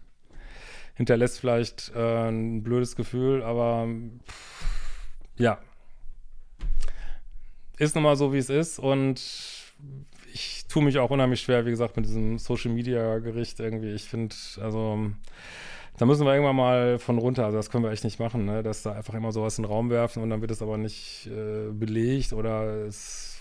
hinterlässt 0.94 1.40
vielleicht 1.40 1.90
äh, 1.96 2.28
ein 2.28 2.62
blödes 2.62 2.94
Gefühl, 2.94 3.42
aber 3.42 3.88
pff, 4.24 4.64
ja, 5.36 5.58
ist 7.76 7.96
nun 7.96 8.04
mal 8.04 8.14
so, 8.14 8.32
wie 8.32 8.38
es 8.38 8.50
ist 8.50 8.78
und 8.78 9.20
ich 10.32 10.66
tue 10.68 10.84
mich 10.84 10.98
auch 10.98 11.10
unheimlich 11.10 11.40
schwer, 11.40 11.66
wie 11.66 11.70
gesagt, 11.70 11.96
mit 11.96 12.06
diesem 12.06 12.38
Social-Media-Gericht 12.38 13.58
irgendwie. 13.58 13.90
Ich 13.92 14.04
finde, 14.04 14.34
also 14.60 15.10
da 15.96 16.06
müssen 16.06 16.26
wir 16.26 16.32
irgendwann 16.32 16.56
mal 16.56 16.98
von 16.98 17.18
runter. 17.18 17.44
Also 17.44 17.56
das 17.56 17.70
können 17.70 17.84
wir 17.84 17.90
echt 17.90 18.04
nicht 18.04 18.18
machen, 18.18 18.44
ne? 18.44 18.62
dass 18.62 18.82
da 18.82 18.92
einfach 18.92 19.14
immer 19.14 19.32
sowas 19.32 19.58
in 19.58 19.64
den 19.64 19.70
Raum 19.70 19.90
werfen 19.90 20.22
und 20.22 20.30
dann 20.30 20.40
wird 20.40 20.50
es 20.50 20.62
aber 20.62 20.76
nicht 20.76 21.26
äh, 21.26 21.70
belegt 21.70 22.32
oder 22.32 22.86
es 22.86 23.40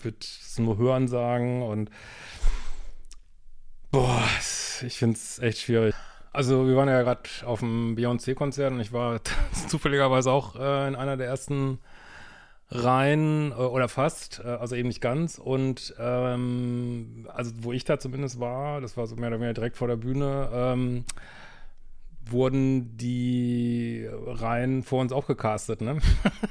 wird 0.00 0.24
es 0.24 0.58
nur 0.58 0.78
Hören 0.78 1.08
sagen 1.08 1.62
und 1.62 1.90
boah, 3.90 4.22
ich 4.82 4.98
finde 4.98 5.16
es 5.16 5.38
echt 5.38 5.58
schwierig. 5.58 5.94
Also 6.32 6.66
wir 6.66 6.74
waren 6.74 6.88
ja 6.88 7.02
gerade 7.02 7.28
auf 7.44 7.60
dem 7.60 7.94
Beyoncé-Konzert 7.96 8.72
und 8.72 8.80
ich 8.80 8.92
war 8.92 9.20
zufälligerweise 9.68 10.32
auch 10.32 10.56
äh, 10.56 10.88
in 10.88 10.96
einer 10.96 11.16
der 11.16 11.28
ersten 11.28 11.78
Reihen 12.70 13.52
äh, 13.52 13.54
oder 13.54 13.88
fast, 13.88 14.42
äh, 14.44 14.48
also 14.48 14.74
eben 14.74 14.88
nicht 14.88 15.00
ganz. 15.00 15.38
Und 15.38 15.94
ähm, 15.98 17.28
also 17.32 17.52
wo 17.60 17.72
ich 17.72 17.84
da 17.84 17.98
zumindest 17.98 18.40
war, 18.40 18.80
das 18.80 18.96
war 18.96 19.06
so 19.06 19.14
mehr 19.16 19.28
oder 19.28 19.38
weniger 19.38 19.54
direkt 19.54 19.76
vor 19.76 19.86
der 19.86 19.96
Bühne, 19.96 20.48
ähm, 20.52 21.04
wurden 22.30 22.96
die 22.96 24.08
Reihen 24.26 24.82
vor 24.82 25.00
uns 25.00 25.12
auch 25.12 25.26
gecastet, 25.26 25.80
ne? 25.80 25.98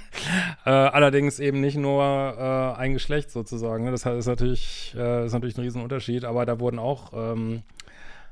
äh, 0.66 0.70
allerdings 0.70 1.40
eben 1.40 1.62
nicht 1.62 1.78
nur 1.78 2.04
äh, 2.04 2.80
ein 2.80 2.94
Geschlecht 2.94 3.32
sozusagen. 3.32 3.86
Ne? 3.86 3.92
Das 3.92 4.06
ist 4.06 4.28
natürlich, 4.28 4.96
äh, 4.98 5.26
ist 5.26 5.34
natürlich 5.34 5.58
ein 5.58 5.62
Riesenunterschied, 5.62 6.26
aber 6.26 6.46
da 6.46 6.60
wurden 6.60 6.80
auch 6.80 7.12
ähm, 7.14 7.64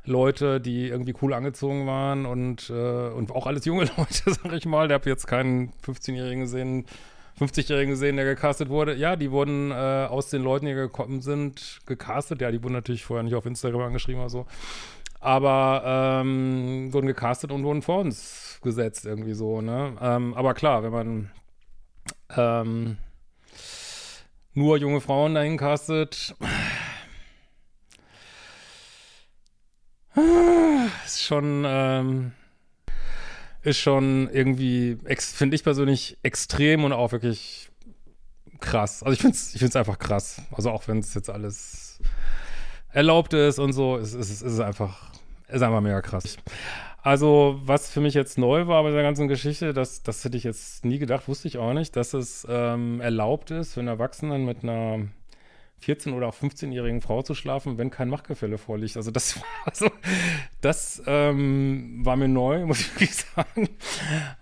Leute, 0.06 0.60
die 0.60 0.88
irgendwie 0.88 1.14
cool 1.22 1.34
angezogen 1.34 1.86
waren 1.88 2.26
und, 2.26 2.70
äh, 2.70 3.10
und 3.10 3.32
auch 3.32 3.48
alles 3.48 3.66
junge 3.66 3.86
Leute, 3.98 4.34
sag 4.34 4.54
ich 4.54 4.66
mal. 4.66 4.88
Der 4.88 4.96
habe 4.96 5.10
jetzt 5.10 5.28
keinen 5.28 5.72
15-Jährigen 5.86 6.42
gesehen, 6.42 6.86
50-Jährigen 7.40 7.92
gesehen, 7.92 8.16
der 8.18 8.26
gecastet 8.26 8.70
wurde. 8.70 8.96
Ja, 8.96 9.16
die 9.16 9.32
wurden 9.32 9.72
äh, 9.72 9.74
aus 9.74 10.30
den 10.30 10.44
Leuten, 10.44 10.66
die 10.66 10.74
gekommen 10.74 11.22
sind, 11.22 11.80
gecastet. 11.86 12.42
Ja, 12.42 12.52
die 12.52 12.64
wurden 12.64 12.74
natürlich 12.74 13.04
vorher 13.04 13.24
nicht 13.24 13.36
auf 13.36 13.46
Instagram 13.46 13.82
angeschrieben 13.82 14.22
oder 14.22 14.30
so 14.30 14.46
aber 15.22 15.84
ähm, 16.24 16.92
wurden 16.92 17.08
gecastet 17.08 17.52
und 17.52 17.64
wurden 17.64 17.84
vor 17.84 18.00
uns 18.00 18.60
gesetzt, 18.64 19.06
irgendwie 19.06 19.34
so, 19.34 19.62
ne? 19.62 19.96
Ähm, 20.02 20.34
aber 20.34 20.56
klar, 20.56 20.84
wenn 20.84 20.92
man 20.92 21.32
ähm, 22.36 22.98
nur 24.54 24.78
junge 24.78 25.00
Frauen 25.00 25.36
dahin 25.36 25.58
castet, 25.58 26.36
ist 31.06 31.22
schon, 31.22 31.64
ähm, 31.68 32.32
ist 33.62 33.78
schon 33.78 34.28
irgendwie, 34.34 34.98
finde 35.18 35.56
ich 35.56 35.64
persönlich, 35.64 36.18
extrem 36.24 36.84
und 36.84 36.94
auch 36.94 37.12
wirklich 37.12 37.70
krass. 38.60 39.04
Also 39.04 39.14
ich 39.14 39.22
finde 39.22 39.36
es 39.36 39.54
ich 39.54 39.60
find's 39.60 39.76
einfach 39.76 40.00
krass. 40.00 40.42
Also 40.52 40.72
auch 40.72 40.88
wenn 40.88 40.98
es 40.98 41.14
jetzt 41.14 41.30
alles 41.30 42.00
erlaubt 42.90 43.34
ist 43.34 43.60
und 43.60 43.74
so, 43.74 43.98
ist, 43.98 44.14
ist, 44.14 44.32
ist 44.32 44.42
es 44.42 44.60
einfach 44.60 45.11
ist 45.52 45.62
einfach 45.62 45.82
mega 45.82 46.02
krass. 46.02 46.38
Also, 47.04 47.60
was 47.64 47.90
für 47.90 48.00
mich 48.00 48.14
jetzt 48.14 48.38
neu 48.38 48.68
war 48.68 48.84
bei 48.84 48.92
der 48.92 49.02
ganzen 49.02 49.28
Geschichte, 49.28 49.74
das, 49.74 50.04
das 50.04 50.24
hätte 50.24 50.38
ich 50.38 50.44
jetzt 50.44 50.86
nie 50.86 51.00
gedacht, 51.00 51.28
wusste 51.28 51.48
ich 51.48 51.58
auch 51.58 51.74
nicht, 51.74 51.96
dass 51.96 52.14
es 52.14 52.46
ähm, 52.48 53.02
erlaubt 53.02 53.50
ist, 53.50 53.78
einen 53.78 53.88
Erwachsenen 53.88 54.46
mit 54.46 54.64
einer 54.64 55.08
14- 55.84 56.14
oder 56.14 56.28
auch 56.28 56.36
15-jährigen 56.36 57.02
Frau 57.02 57.24
zu 57.24 57.34
schlafen, 57.34 57.80
wenn 57.80 57.90
kein 57.90 58.08
Machtgefälle 58.08 58.60
vorliegt. 58.60 58.98
Also 58.98 59.10
das 59.10 59.38
war, 59.42 59.46
also, 59.66 59.90
das 60.62 61.02
ähm, 61.08 62.02
war 62.04 62.16
mir 62.18 62.28
neu, 62.28 62.66
muss 62.68 62.82
ich 62.82 62.94
wirklich 62.94 63.16
sagen. 63.16 63.70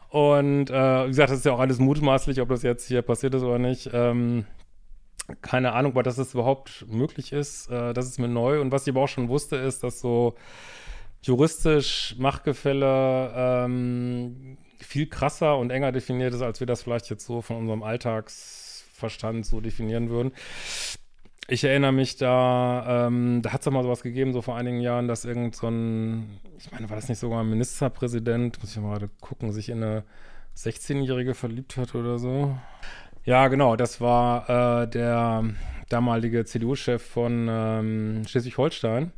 Und 0.10 0.70
äh, 0.70 1.06
wie 1.06 1.10
gesagt, 1.10 1.30
das 1.30 1.40
ist 1.40 1.46
ja 1.46 1.54
auch 1.54 1.60
alles 1.60 1.80
mutmaßlich, 1.80 2.42
ob 2.42 2.50
das 2.50 2.64
jetzt 2.64 2.88
hier 2.88 3.02
passiert 3.02 3.36
ist 3.36 3.44
oder 3.44 3.60
nicht. 3.60 3.90
Ähm, 3.94 4.46
keine 5.42 5.74
Ahnung, 5.74 5.94
aber 5.94 6.04
dass 6.04 6.18
es 6.18 6.34
überhaupt 6.34 6.86
möglich 6.90 7.32
ist, 7.32 7.70
äh, 7.70 7.94
das 7.94 8.08
ist 8.08 8.20
mir 8.20 8.28
neu. 8.28 8.60
Und 8.60 8.72
was 8.72 8.86
ich 8.86 8.94
aber 8.94 9.04
auch 9.04 9.08
schon 9.08 9.30
wusste, 9.30 9.56
ist, 9.56 9.84
dass 9.84 10.02
so 10.02 10.36
juristisch 11.22 12.16
Machtgefälle 12.18 13.34
ähm, 13.36 14.58
viel 14.80 15.08
krasser 15.08 15.58
und 15.58 15.72
enger 15.72 15.92
definiert 15.92 16.34
ist, 16.34 16.42
als 16.42 16.60
wir 16.60 16.68
das 16.68 16.84
vielleicht 16.84 17.10
jetzt 17.10 17.26
so 17.26 17.42
von 17.42 17.58
unserem 17.58 17.84
Alltagsverstand 17.84 19.46
so 19.46 19.60
definieren 19.62 20.10
würden. 20.10 20.32
Ich 21.52 21.64
erinnere 21.64 21.92
mich 21.92 22.16
da, 22.16 23.08
ähm, 23.08 23.42
da 23.42 23.52
hat 23.52 23.62
es 23.62 23.66
doch 23.66 23.72
mal 23.72 23.84
sowas 23.84 24.04
gegeben, 24.04 24.34
so 24.34 24.42
vor 24.42 24.56
einigen 24.56 24.82
Jahren, 24.82 25.08
dass 25.08 25.26
irgend 25.26 25.56
so 25.56 25.68
ein, 25.68 26.40
ich 26.60 26.72
meine, 26.72 26.90
war 26.90 26.96
das 26.96 27.10
nicht 27.10 27.18
sogar 27.18 27.42
ein 27.42 27.50
Ministerpräsident, 27.50 28.60
muss 28.62 28.72
ich 28.72 28.82
mal 28.82 29.00
gerade 29.00 29.10
gucken, 29.20 29.52
sich 29.52 29.70
in 29.70 29.84
eine 29.84 30.04
16-Jährige 30.56 31.34
verliebt 31.34 31.76
hat 31.78 31.96
oder 31.96 32.20
so. 32.20 32.56
Ja, 33.26 33.48
genau, 33.48 33.76
das 33.76 34.00
war 34.00 34.84
äh, 34.84 34.88
der 34.88 35.44
damalige 35.90 36.46
CDU-Chef 36.46 37.02
von 37.02 37.48
ähm, 37.50 38.28
Schleswig-Holstein 38.28 39.12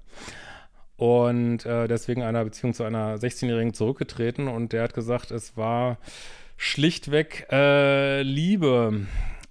und 1.02 1.66
äh, 1.66 1.88
deswegen 1.88 2.22
einer 2.22 2.44
Beziehung 2.44 2.76
zu 2.76 2.84
einer 2.84 3.18
16-Jährigen 3.18 3.74
zurückgetreten 3.74 4.48
und 4.48 4.72
der 4.72 4.84
hat 4.84 4.94
gesagt, 4.94 5.32
es 5.32 5.58
war 5.58 5.98
schlichtweg 6.58 7.48
äh, 7.52 8.22
Liebe 8.22 9.08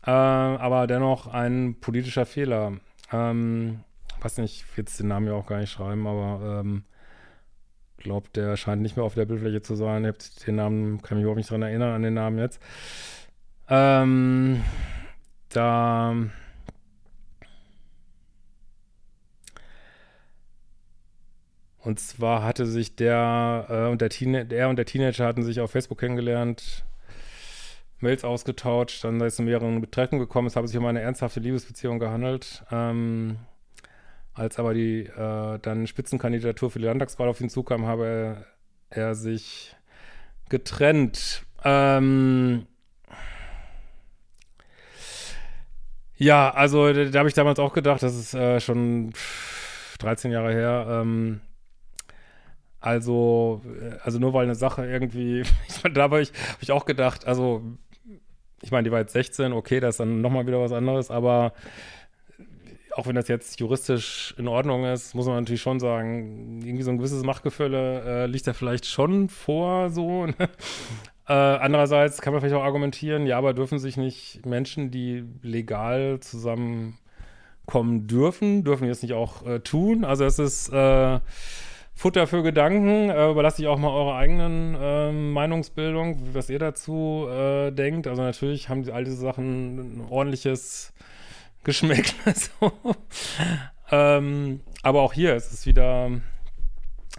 äh, 0.06 0.10
aber 0.10 0.86
dennoch 0.86 1.26
ein 1.26 1.74
politischer 1.80 2.24
Fehler. 2.24 2.74
Ähm, 3.12 3.80
weiß 4.20 4.38
nicht, 4.38 4.62
ich 4.62 4.76
will 4.76 4.84
jetzt 4.84 5.00
den 5.00 5.08
Namen 5.08 5.26
ja 5.26 5.32
auch 5.32 5.46
gar 5.46 5.58
nicht 5.58 5.72
schreiben, 5.72 6.06
aber 6.06 6.60
ähm, 6.60 6.84
glaube, 7.96 8.28
der 8.32 8.56
scheint 8.56 8.80
nicht 8.80 8.96
mehr 8.96 9.04
auf 9.04 9.14
der 9.14 9.24
Bildfläche 9.24 9.60
zu 9.60 9.74
sein. 9.74 10.04
Ihr 10.04 10.10
habt 10.10 10.46
den 10.46 10.54
Namen, 10.54 11.02
kann 11.02 11.18
mich 11.18 11.22
überhaupt 11.22 11.38
nicht 11.38 11.50
dran 11.50 11.62
erinnern, 11.62 11.94
an 11.94 12.02
den 12.02 12.14
Namen 12.14 12.38
jetzt. 12.38 12.62
Ähm, 13.68 14.62
da 15.48 16.14
Und 21.82 21.98
zwar 21.98 22.44
hatte 22.44 22.66
sich 22.66 22.96
der 22.96 23.66
äh, 23.68 23.90
und 23.90 24.00
der, 24.00 24.10
Teen 24.10 24.48
der 24.48 24.68
und 24.68 24.76
der 24.76 24.84
Teenager 24.84 25.26
hatten 25.26 25.42
sich 25.42 25.60
auf 25.60 25.70
Facebook 25.70 25.98
kennengelernt. 25.98 26.84
Mails 28.00 28.24
ausgetauscht, 28.24 29.04
dann 29.04 29.20
ist 29.20 29.36
zu 29.36 29.42
mehreren 29.42 29.80
Betreffen 29.80 30.18
gekommen. 30.18 30.46
Es 30.46 30.56
habe 30.56 30.66
sich 30.66 30.76
um 30.76 30.86
eine 30.86 31.00
ernsthafte 31.00 31.40
Liebesbeziehung 31.40 31.98
gehandelt. 31.98 32.64
Ähm, 32.70 33.38
als 34.32 34.58
aber 34.58 34.74
die 34.74 35.00
äh, 35.00 35.58
dann 35.60 35.86
Spitzenkandidatur 35.86 36.70
für 36.70 36.78
die 36.78 36.86
Landtagswahl 36.86 37.28
auf 37.28 37.40
ihn 37.40 37.50
zukam, 37.50 37.86
habe 37.86 38.06
er, 38.90 39.06
er 39.06 39.14
sich 39.14 39.76
getrennt. 40.48 41.44
Ähm, 41.62 42.66
ja, 46.16 46.50
also 46.50 46.92
da, 46.92 47.04
da 47.04 47.18
habe 47.18 47.28
ich 47.28 47.34
damals 47.34 47.58
auch 47.58 47.74
gedacht, 47.74 48.02
das 48.02 48.14
ist 48.14 48.34
äh, 48.34 48.60
schon 48.60 49.12
13 49.98 50.30
Jahre 50.30 50.52
her. 50.52 50.86
Ähm, 50.88 51.40
also, 52.80 53.62
äh, 53.80 53.96
also 54.02 54.18
nur 54.18 54.32
weil 54.32 54.44
eine 54.44 54.54
Sache 54.54 54.86
irgendwie, 54.86 55.42
da 55.94 56.02
habe 56.02 56.20
ich, 56.20 56.32
hab 56.52 56.62
ich 56.62 56.72
auch 56.72 56.86
gedacht, 56.86 57.26
also 57.26 57.62
ich 58.62 58.70
meine, 58.70 58.84
die 58.84 58.92
war 58.92 59.00
jetzt 59.00 59.12
16, 59.12 59.52
okay, 59.52 59.80
das 59.80 59.94
ist 59.94 60.00
dann 60.00 60.20
nochmal 60.20 60.46
wieder 60.46 60.60
was 60.60 60.72
anderes, 60.72 61.10
aber 61.10 61.52
auch 62.96 63.06
wenn 63.06 63.14
das 63.14 63.28
jetzt 63.28 63.60
juristisch 63.60 64.34
in 64.36 64.48
Ordnung 64.48 64.84
ist, 64.84 65.14
muss 65.14 65.26
man 65.26 65.36
natürlich 65.36 65.62
schon 65.62 65.80
sagen, 65.80 66.60
irgendwie 66.62 66.82
so 66.82 66.90
ein 66.90 66.98
gewisses 66.98 67.22
Machtgefälle 67.22 68.24
äh, 68.24 68.26
liegt 68.26 68.46
da 68.46 68.52
vielleicht 68.52 68.86
schon 68.86 69.28
vor, 69.28 69.90
so. 69.90 70.26
Ne? 70.38 70.48
Äh, 71.28 71.32
andererseits 71.32 72.20
kann 72.20 72.32
man 72.32 72.40
vielleicht 72.40 72.56
auch 72.56 72.64
argumentieren, 72.64 73.24
ja, 73.24 73.38
aber 73.38 73.54
dürfen 73.54 73.78
sich 73.78 73.96
nicht 73.96 74.44
Menschen, 74.44 74.90
die 74.90 75.24
legal 75.42 76.18
zusammenkommen 76.18 78.08
dürfen, 78.08 78.64
dürfen 78.64 78.88
das 78.88 79.02
nicht 79.02 79.14
auch 79.14 79.46
äh, 79.46 79.60
tun? 79.60 80.04
Also 80.04 80.24
es 80.24 80.40
ist 80.40 80.72
äh, 80.72 81.20
Futter 82.00 82.26
für 82.26 82.42
Gedanken. 82.42 83.10
Äh, 83.10 83.30
überlasse 83.30 83.60
ich 83.60 83.68
auch 83.68 83.76
mal 83.76 83.90
eure 83.90 84.14
eigenen 84.14 84.74
äh, 84.74 85.12
Meinungsbildung, 85.12 86.34
was 86.34 86.48
ihr 86.48 86.58
dazu 86.58 87.26
äh, 87.28 87.72
denkt. 87.72 88.06
Also 88.06 88.22
natürlich 88.22 88.70
haben 88.70 88.88
all 88.90 89.04
diese 89.04 89.18
Sachen 89.18 89.98
ein 89.98 90.06
ordentliches 90.08 90.94
Geschmäck. 91.62 92.14
so. 92.34 92.72
ähm, 93.90 94.60
aber 94.82 95.02
auch 95.02 95.12
hier 95.12 95.36
ist 95.36 95.52
es 95.52 95.66
wieder, 95.66 96.10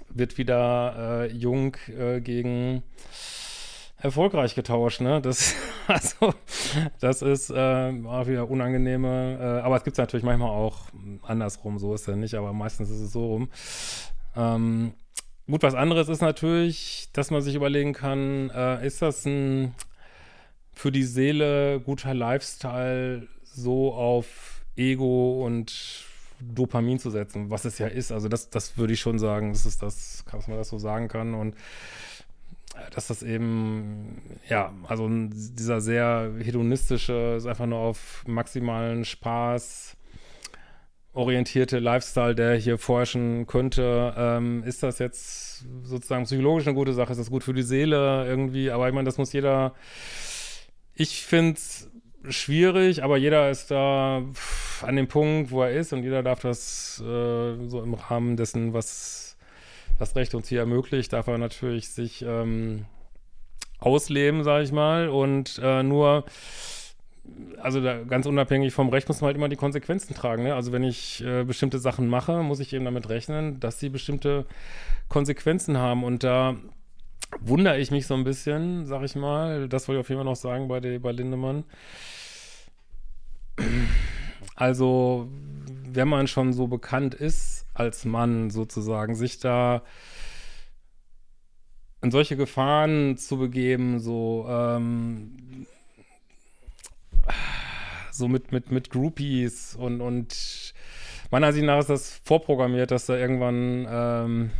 wird 0.09 0.39
wieder 0.39 1.27
äh, 1.29 1.31
jung 1.31 1.77
äh, 1.95 2.19
gegen 2.19 2.81
erfolgreich 3.99 4.55
getauscht, 4.55 5.01
ne? 5.01 5.21
Das, 5.21 5.53
also, 5.87 6.33
das 6.99 7.21
ist 7.21 7.51
äh, 7.51 7.93
auch 8.07 8.25
wieder 8.25 8.49
unangenehme, 8.49 9.61
aber 9.63 9.75
es 9.75 9.83
gibt 9.83 9.93
es 9.93 9.99
natürlich 9.99 10.25
manchmal 10.25 10.49
auch 10.49 10.85
andersrum, 11.21 11.77
so 11.77 11.93
ist 11.93 12.07
ja 12.07 12.15
nicht, 12.15 12.33
aber 12.33 12.51
meistens 12.51 12.89
ist 12.89 12.99
es 12.99 13.13
so 13.13 13.27
rum. 13.27 13.49
Ähm, 14.35 14.93
gut, 15.47 15.63
was 15.63 15.75
anderes 15.75 16.09
ist 16.09 16.21
natürlich, 16.21 17.09
dass 17.13 17.31
man 17.31 17.41
sich 17.41 17.55
überlegen 17.55 17.93
kann, 17.93 18.49
äh, 18.49 18.85
ist 18.85 19.01
das 19.01 19.25
ein 19.25 19.75
für 20.73 20.91
die 20.91 21.03
Seele 21.03 21.79
guter 21.81 22.13
Lifestyle 22.13 23.27
so 23.43 23.93
auf 23.93 24.63
Ego 24.75 25.45
und 25.45 26.05
Dopamin 26.39 26.97
zu 26.97 27.09
setzen, 27.09 27.49
was 27.49 27.65
es 27.65 27.77
ja 27.77 27.87
ist. 27.87 28.11
Also 28.11 28.27
das, 28.27 28.49
das 28.49 28.77
würde 28.77 28.93
ich 28.93 28.99
schon 28.99 29.19
sagen, 29.19 29.51
das 29.51 29.65
ist 29.65 29.83
das, 29.83 30.23
dass 30.31 30.47
man 30.47 30.57
das 30.57 30.69
so 30.69 30.79
sagen 30.79 31.07
kann 31.07 31.33
und 31.33 31.55
äh, 32.75 32.89
dass 32.95 33.07
das 33.07 33.21
eben, 33.21 34.21
ja, 34.49 34.73
also 34.87 35.07
dieser 35.09 35.81
sehr 35.81 36.33
hedonistische, 36.39 37.35
ist 37.37 37.45
einfach 37.45 37.67
nur 37.67 37.79
auf 37.79 38.23
maximalen 38.25 39.05
Spaß 39.05 39.97
orientierte 41.13 41.79
Lifestyle, 41.79 42.35
der 42.35 42.55
hier 42.55 42.77
forschen 42.77 43.45
könnte, 43.47 44.13
ähm, 44.17 44.63
ist 44.63 44.83
das 44.83 44.99
jetzt 44.99 45.65
sozusagen 45.83 46.23
psychologisch 46.23 46.67
eine 46.67 46.75
gute 46.75 46.93
Sache? 46.93 47.11
Ist 47.11 47.19
das 47.19 47.29
gut 47.29 47.43
für 47.43 47.53
die 47.53 47.63
Seele 47.63 48.25
irgendwie? 48.25 48.71
Aber 48.71 48.87
ich 48.87 48.93
meine, 48.93 49.05
das 49.05 49.17
muss 49.17 49.33
jeder. 49.33 49.73
Ich 50.93 51.23
finde 51.23 51.53
es 51.53 51.89
schwierig, 52.29 53.03
aber 53.03 53.17
jeder 53.17 53.49
ist 53.49 53.71
da 53.71 54.23
an 54.81 54.95
dem 54.95 55.07
Punkt, 55.07 55.51
wo 55.51 55.63
er 55.63 55.71
ist 55.71 55.91
und 55.93 56.03
jeder 56.03 56.23
darf 56.23 56.39
das 56.41 57.01
äh, 57.01 57.67
so 57.67 57.81
im 57.83 57.93
Rahmen 57.93 58.37
dessen, 58.37 58.73
was 58.73 59.37
das 59.99 60.15
Recht 60.15 60.33
uns 60.33 60.47
hier 60.47 60.59
ermöglicht, 60.59 61.13
darf 61.13 61.27
er 61.27 61.37
natürlich 61.37 61.89
sich 61.89 62.23
ähm, 62.23 62.85
ausleben, 63.79 64.43
sage 64.43 64.63
ich 64.63 64.71
mal. 64.71 65.09
Und 65.09 65.59
äh, 65.63 65.83
nur 65.83 66.25
also 67.57 67.81
da, 67.81 68.03
ganz 68.03 68.25
unabhängig 68.25 68.73
vom 68.73 68.89
Recht 68.89 69.07
muss 69.07 69.21
man 69.21 69.27
halt 69.27 69.37
immer 69.37 69.49
die 69.49 69.55
Konsequenzen 69.55 70.15
tragen. 70.15 70.43
Ne? 70.43 70.55
Also 70.55 70.71
wenn 70.71 70.83
ich 70.83 71.23
äh, 71.23 71.43
bestimmte 71.43 71.79
Sachen 71.79 72.07
mache, 72.07 72.43
muss 72.43 72.59
ich 72.59 72.73
eben 72.73 72.85
damit 72.85 73.09
rechnen, 73.09 73.59
dass 73.59 73.79
sie 73.79 73.89
bestimmte 73.89 74.45
Konsequenzen 75.07 75.77
haben. 75.77 76.03
Und 76.03 76.23
da 76.23 76.55
wundere 77.39 77.79
ich 77.79 77.91
mich 77.91 78.07
so 78.07 78.15
ein 78.15 78.23
bisschen, 78.23 78.85
sag 78.85 79.03
ich 79.03 79.15
mal. 79.15 79.69
Das 79.69 79.87
wollte 79.87 79.99
ich 79.99 80.01
auf 80.01 80.09
jeden 80.09 80.19
Fall 80.19 80.25
noch 80.25 80.35
sagen 80.35 80.67
bei, 80.67 80.79
der, 80.79 80.99
bei 80.99 81.11
Lindemann. 81.11 81.63
Also, 84.55 85.29
wenn 85.91 86.07
man 86.07 86.27
schon 86.27 86.53
so 86.53 86.67
bekannt 86.67 87.13
ist 87.13 87.65
als 87.73 88.05
Mann 88.05 88.49
sozusagen, 88.49 89.15
sich 89.15 89.39
da 89.39 89.83
in 92.01 92.11
solche 92.11 92.35
Gefahren 92.35 93.17
zu 93.17 93.37
begeben, 93.37 93.99
so 93.99 94.45
ähm, 94.49 95.67
so 98.11 98.27
mit, 98.27 98.51
mit, 98.51 98.71
mit 98.71 98.89
Groupies 98.89 99.75
und, 99.75 100.01
und 100.01 100.73
meiner 101.29 101.47
Ansicht 101.47 101.65
nach 101.65 101.79
ist 101.79 101.89
das 101.89 102.21
vorprogrammiert, 102.23 102.91
dass 102.91 103.05
da 103.05 103.15
irgendwann, 103.15 103.87
ähm, 103.89 104.51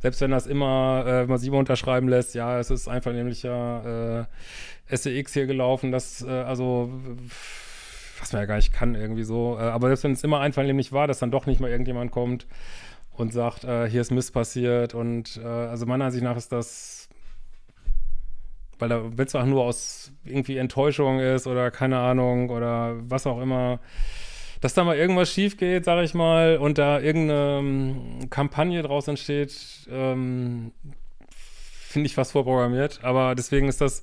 selbst 0.00 0.20
wenn 0.20 0.30
das 0.30 0.46
immer, 0.46 1.04
äh, 1.06 1.46
immer 1.46 1.58
unterschreiben 1.58 2.08
lässt, 2.08 2.34
ja, 2.34 2.58
es 2.58 2.70
ist 2.70 2.88
einfach 2.88 3.12
nämlicher 3.12 4.26
äh, 4.88 4.96
SEX 4.96 5.32
hier 5.34 5.46
gelaufen, 5.46 5.92
das, 5.92 6.22
äh, 6.22 6.28
also 6.28 6.90
was 8.18 8.32
man 8.32 8.42
ja 8.42 8.46
gar 8.46 8.56
nicht 8.56 8.72
kann 8.72 8.94
irgendwie 8.94 9.24
so, 9.24 9.56
äh, 9.58 9.62
aber 9.62 9.88
selbst 9.88 10.04
wenn 10.04 10.12
es 10.12 10.24
immer 10.24 10.40
einvernehmlich 10.40 10.92
war, 10.92 11.06
dass 11.06 11.18
dann 11.18 11.30
doch 11.30 11.46
nicht 11.46 11.60
mal 11.60 11.70
irgendjemand 11.70 12.10
kommt 12.10 12.46
und 13.12 13.32
sagt, 13.32 13.64
äh, 13.64 13.88
hier 13.88 14.00
ist 14.00 14.10
Mist 14.10 14.32
passiert 14.32 14.94
und 14.94 15.40
äh, 15.42 15.46
also 15.46 15.86
meiner 15.86 16.06
Ansicht 16.06 16.24
nach 16.24 16.36
ist 16.36 16.52
das 16.52 16.99
weil 18.80 18.88
da, 18.88 19.02
wenn 19.16 19.26
es 19.26 19.34
auch 19.34 19.44
nur 19.44 19.64
aus 19.64 20.12
irgendwie 20.24 20.56
Enttäuschung 20.56 21.20
ist 21.20 21.46
oder 21.46 21.70
keine 21.70 21.98
Ahnung 21.98 22.50
oder 22.50 22.96
was 23.00 23.26
auch 23.26 23.40
immer, 23.40 23.80
dass 24.60 24.74
da 24.74 24.84
mal 24.84 24.96
irgendwas 24.96 25.30
schief 25.30 25.56
geht, 25.56 25.84
sag 25.84 26.02
ich 26.04 26.14
mal, 26.14 26.58
und 26.58 26.78
da 26.78 27.00
irgendeine 27.00 27.58
ähm, 27.60 28.30
Kampagne 28.30 28.82
draus 28.82 29.08
entsteht, 29.08 29.54
ähm, 29.90 30.72
finde 31.30 32.06
ich 32.06 32.14
fast 32.14 32.32
vorprogrammiert. 32.32 33.00
Aber 33.02 33.34
deswegen 33.34 33.68
ist 33.68 33.80
das, 33.80 34.02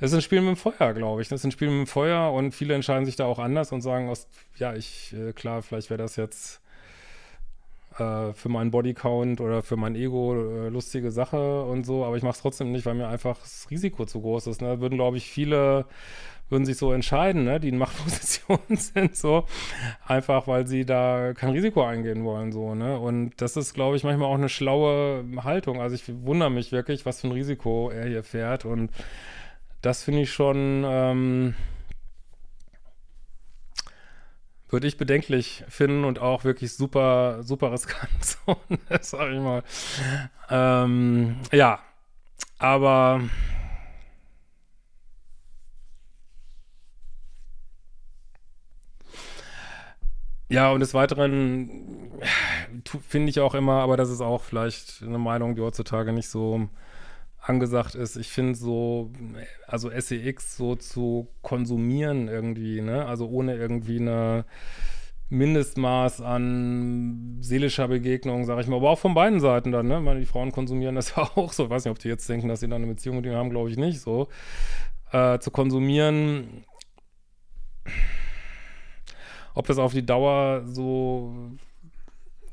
das 0.00 0.10
ist 0.10 0.18
ein 0.18 0.22
Spiel 0.22 0.40
mit 0.40 0.50
dem 0.50 0.56
Feuer, 0.56 0.92
glaube 0.92 1.22
ich. 1.22 1.28
Das 1.28 1.40
ist 1.40 1.44
ein 1.44 1.52
Spiel 1.52 1.68
mit 1.68 1.78
dem 1.78 1.86
Feuer 1.86 2.32
und 2.32 2.52
viele 2.52 2.74
entscheiden 2.74 3.06
sich 3.06 3.16
da 3.16 3.26
auch 3.26 3.38
anders 3.38 3.70
und 3.72 3.80
sagen, 3.80 4.08
aus, 4.08 4.26
ja, 4.56 4.74
ich, 4.74 5.14
äh, 5.14 5.32
klar, 5.32 5.62
vielleicht 5.62 5.90
wäre 5.90 6.02
das 6.02 6.16
jetzt 6.16 6.61
äh, 7.98 8.32
für 8.32 8.48
meinen 8.48 8.70
Bodycount 8.70 9.40
oder 9.40 9.62
für 9.62 9.76
mein 9.76 9.94
Ego 9.94 10.34
äh, 10.34 10.68
lustige 10.68 11.10
Sache 11.10 11.62
und 11.62 11.84
so, 11.84 12.04
aber 12.04 12.16
ich 12.16 12.22
mache 12.22 12.34
es 12.34 12.40
trotzdem 12.40 12.72
nicht, 12.72 12.86
weil 12.86 12.94
mir 12.94 13.08
einfach 13.08 13.38
das 13.40 13.68
Risiko 13.70 14.04
zu 14.04 14.20
groß 14.20 14.46
ist. 14.48 14.60
Ne? 14.60 14.80
Würden, 14.80 14.96
glaube 14.96 15.16
ich, 15.16 15.28
viele 15.30 15.86
würden 16.52 16.66
sich 16.66 16.76
so 16.76 16.92
entscheiden, 16.92 17.44
ne, 17.44 17.58
die 17.58 17.70
in 17.70 17.78
Machtpositionen 17.78 18.76
sind, 18.76 19.16
so 19.16 19.46
einfach, 20.06 20.46
weil 20.46 20.66
sie 20.66 20.84
da 20.84 21.32
kein 21.34 21.50
Risiko 21.50 21.82
eingehen 21.82 22.24
wollen, 22.24 22.52
so, 22.52 22.74
ne? 22.74 22.98
Und 22.98 23.32
das 23.40 23.56
ist, 23.56 23.74
glaube 23.74 23.96
ich, 23.96 24.04
manchmal 24.04 24.28
auch 24.28 24.34
eine 24.34 24.50
schlaue 24.50 25.24
Haltung. 25.42 25.80
Also 25.80 25.94
ich 25.94 26.04
wundere 26.24 26.50
mich 26.50 26.70
wirklich, 26.70 27.06
was 27.06 27.22
für 27.22 27.28
ein 27.28 27.32
Risiko 27.32 27.90
er 27.90 28.06
hier 28.06 28.22
fährt 28.22 28.64
und 28.64 28.90
das 29.80 30.04
finde 30.04 30.20
ich 30.20 30.32
schon, 30.32 30.84
ähm, 30.86 31.54
würde 34.72 34.86
ich 34.86 34.96
bedenklich 34.96 35.64
finden 35.68 36.04
und 36.04 36.18
auch 36.18 36.44
wirklich 36.44 36.74
super, 36.74 37.42
super 37.42 37.72
riskant, 37.72 38.38
ne, 38.68 38.78
sag 39.00 39.30
ich 39.30 39.40
mal. 39.40 39.62
Ähm, 40.50 41.36
ja, 41.52 41.78
aber 42.58 43.20
Ja, 50.48 50.70
und 50.70 50.80
des 50.80 50.92
Weiteren 50.92 52.20
finde 53.08 53.30
ich 53.30 53.40
auch 53.40 53.54
immer, 53.54 53.80
aber 53.80 53.96
das 53.96 54.10
ist 54.10 54.20
auch 54.20 54.42
vielleicht 54.42 55.02
eine 55.02 55.16
Meinung, 55.16 55.54
die 55.54 55.62
heutzutage 55.62 56.12
nicht 56.12 56.28
so 56.28 56.68
angesagt 57.42 57.94
ist. 57.94 58.16
Ich 58.16 58.28
finde 58.28 58.54
so, 58.54 59.10
also 59.66 59.90
SEX 59.90 60.56
so 60.56 60.76
zu 60.76 61.28
konsumieren 61.42 62.28
irgendwie, 62.28 62.80
ne? 62.80 63.06
Also 63.06 63.28
ohne 63.28 63.56
irgendwie 63.56 63.98
eine 63.98 64.44
Mindestmaß 65.28 66.20
an 66.20 67.38
seelischer 67.40 67.88
Begegnung, 67.88 68.44
sage 68.44 68.60
ich 68.60 68.66
mal, 68.68 68.76
aber 68.76 68.90
auch 68.90 68.98
von 68.98 69.14
beiden 69.14 69.40
Seiten 69.40 69.72
dann, 69.72 69.88
ne? 69.88 70.04
Weil 70.04 70.20
die 70.20 70.26
Frauen 70.26 70.52
konsumieren 70.52 70.94
das 70.94 71.10
ja 71.16 71.22
auch 71.22 71.52
so. 71.52 71.64
Ich 71.64 71.70
weiß 71.70 71.84
nicht, 71.84 71.92
ob 71.92 71.98
die 71.98 72.08
jetzt 72.08 72.28
denken, 72.28 72.48
dass 72.48 72.60
sie 72.60 72.68
dann 72.68 72.82
eine 72.82 72.92
Beziehung 72.92 73.16
mit 73.16 73.26
ihnen 73.26 73.36
haben, 73.36 73.50
glaube 73.50 73.70
ich 73.70 73.76
nicht 73.76 74.00
so. 74.00 74.28
Äh, 75.10 75.38
zu 75.40 75.50
konsumieren 75.50 76.64
ob 79.54 79.66
das 79.66 79.78
auf 79.78 79.92
die 79.92 80.04
Dauer 80.04 80.62
so 80.66 81.34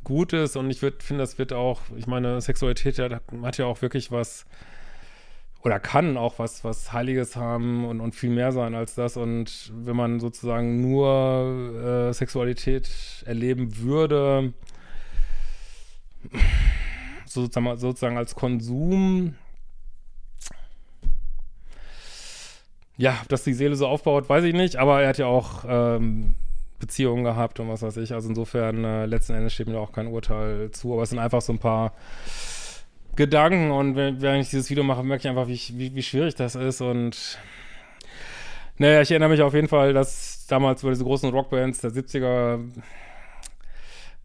gut 0.04 0.34
ist 0.34 0.56
und 0.56 0.70
ich 0.70 0.80
finde, 0.80 1.18
das 1.18 1.38
wird 1.38 1.54
auch, 1.54 1.82
ich 1.96 2.08
meine, 2.08 2.42
Sexualität 2.42 2.98
ja, 2.98 3.22
hat 3.44 3.58
ja 3.58 3.66
auch 3.66 3.82
wirklich 3.82 4.12
was 4.12 4.46
oder 5.62 5.80
kann 5.80 6.18
auch 6.18 6.40
was, 6.40 6.64
was 6.64 6.94
Heiliges 6.94 7.36
haben 7.36 7.86
und, 7.86 8.00
und 8.00 8.16
viel 8.16 8.30
mehr 8.30 8.52
sein 8.52 8.76
als 8.76 8.96
das. 8.96 9.18
Und 9.18 9.72
wenn 9.74 9.96
man 9.96 10.20
sozusagen 10.20 10.80
nur 10.82 12.10
äh, 12.10 12.14
Sexualität 12.14 12.90
erleben 13.26 13.78
würde, 13.78 14.54
sozusagen, 17.26 17.78
sozusagen 17.78 18.18
als 18.18 18.36
Konsum, 18.36 19.36
ja, 22.98 23.18
dass 23.28 23.44
die 23.44 23.54
Seele 23.54 23.76
so 23.76 23.88
aufbaut, 23.88 24.30
weiß 24.30 24.44
ich 24.46 24.54
nicht, 24.54 24.78
aber 24.78 25.02
er 25.02 25.10
hat 25.10 25.18
ja 25.18 25.26
auch 25.26 25.64
ähm, 25.68 26.36
Beziehungen 26.80 27.24
gehabt 27.24 27.60
und 27.60 27.70
was 27.70 27.82
weiß 27.82 27.98
ich. 27.98 28.14
Also 28.14 28.30
insofern, 28.30 28.84
äh, 28.84 29.06
letzten 29.06 29.34
Endes 29.34 29.54
steht 29.54 29.68
mir 29.68 29.74
da 29.74 29.80
auch 29.80 29.92
kein 29.92 30.08
Urteil 30.08 30.72
zu, 30.72 30.94
aber 30.94 31.04
es 31.04 31.10
sind 31.10 31.20
einfach 31.20 31.42
so 31.42 31.54
ein 31.54 31.60
paar 31.60 31.94
Gedanken 33.20 33.72
und 33.72 33.98
wenn, 33.98 34.22
wenn 34.22 34.40
ich 34.40 34.50
dieses 34.50 34.70
Video 34.70 34.82
mache, 34.82 35.04
merke 35.04 35.24
ich 35.24 35.28
einfach, 35.28 35.50
wie, 35.50 35.60
wie, 35.74 35.94
wie 35.94 36.02
schwierig 36.02 36.36
das 36.36 36.56
ist 36.56 36.80
und 36.80 37.38
naja, 38.78 39.02
ich 39.02 39.12
erinnere 39.12 39.28
mich 39.28 39.42
auf 39.42 39.54
jeden 39.54 39.68
Fall, 39.68 39.92
dass 39.92 40.48
damals 40.48 40.84
über 40.84 40.94
diese 40.94 41.04
großen 41.04 41.30
Rockbands 41.30 41.82
der 41.82 41.92
70er, 41.92 42.62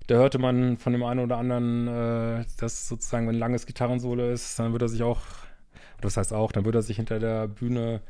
da 0.06 0.14
hörte 0.14 0.38
man 0.38 0.76
von 0.76 0.92
dem 0.92 1.02
einen 1.02 1.18
oder 1.18 1.38
anderen, 1.38 1.88
äh, 1.88 2.44
dass 2.60 2.86
sozusagen, 2.86 3.26
wenn 3.26 3.34
ein 3.34 3.40
langes 3.40 3.66
Gitarrensolo 3.66 4.30
ist, 4.30 4.60
dann 4.60 4.70
würde 4.70 4.84
er 4.84 4.88
sich 4.88 5.02
auch, 5.02 5.22
das 6.00 6.16
heißt 6.16 6.32
auch, 6.32 6.52
dann 6.52 6.64
würde 6.64 6.78
er 6.78 6.82
sich 6.82 6.98
hinter 6.98 7.18
der 7.18 7.48
Bühne 7.48 8.00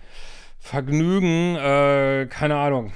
vergnügen, 0.58 1.56
äh, 1.56 2.26
keine 2.28 2.56
Ahnung. 2.56 2.92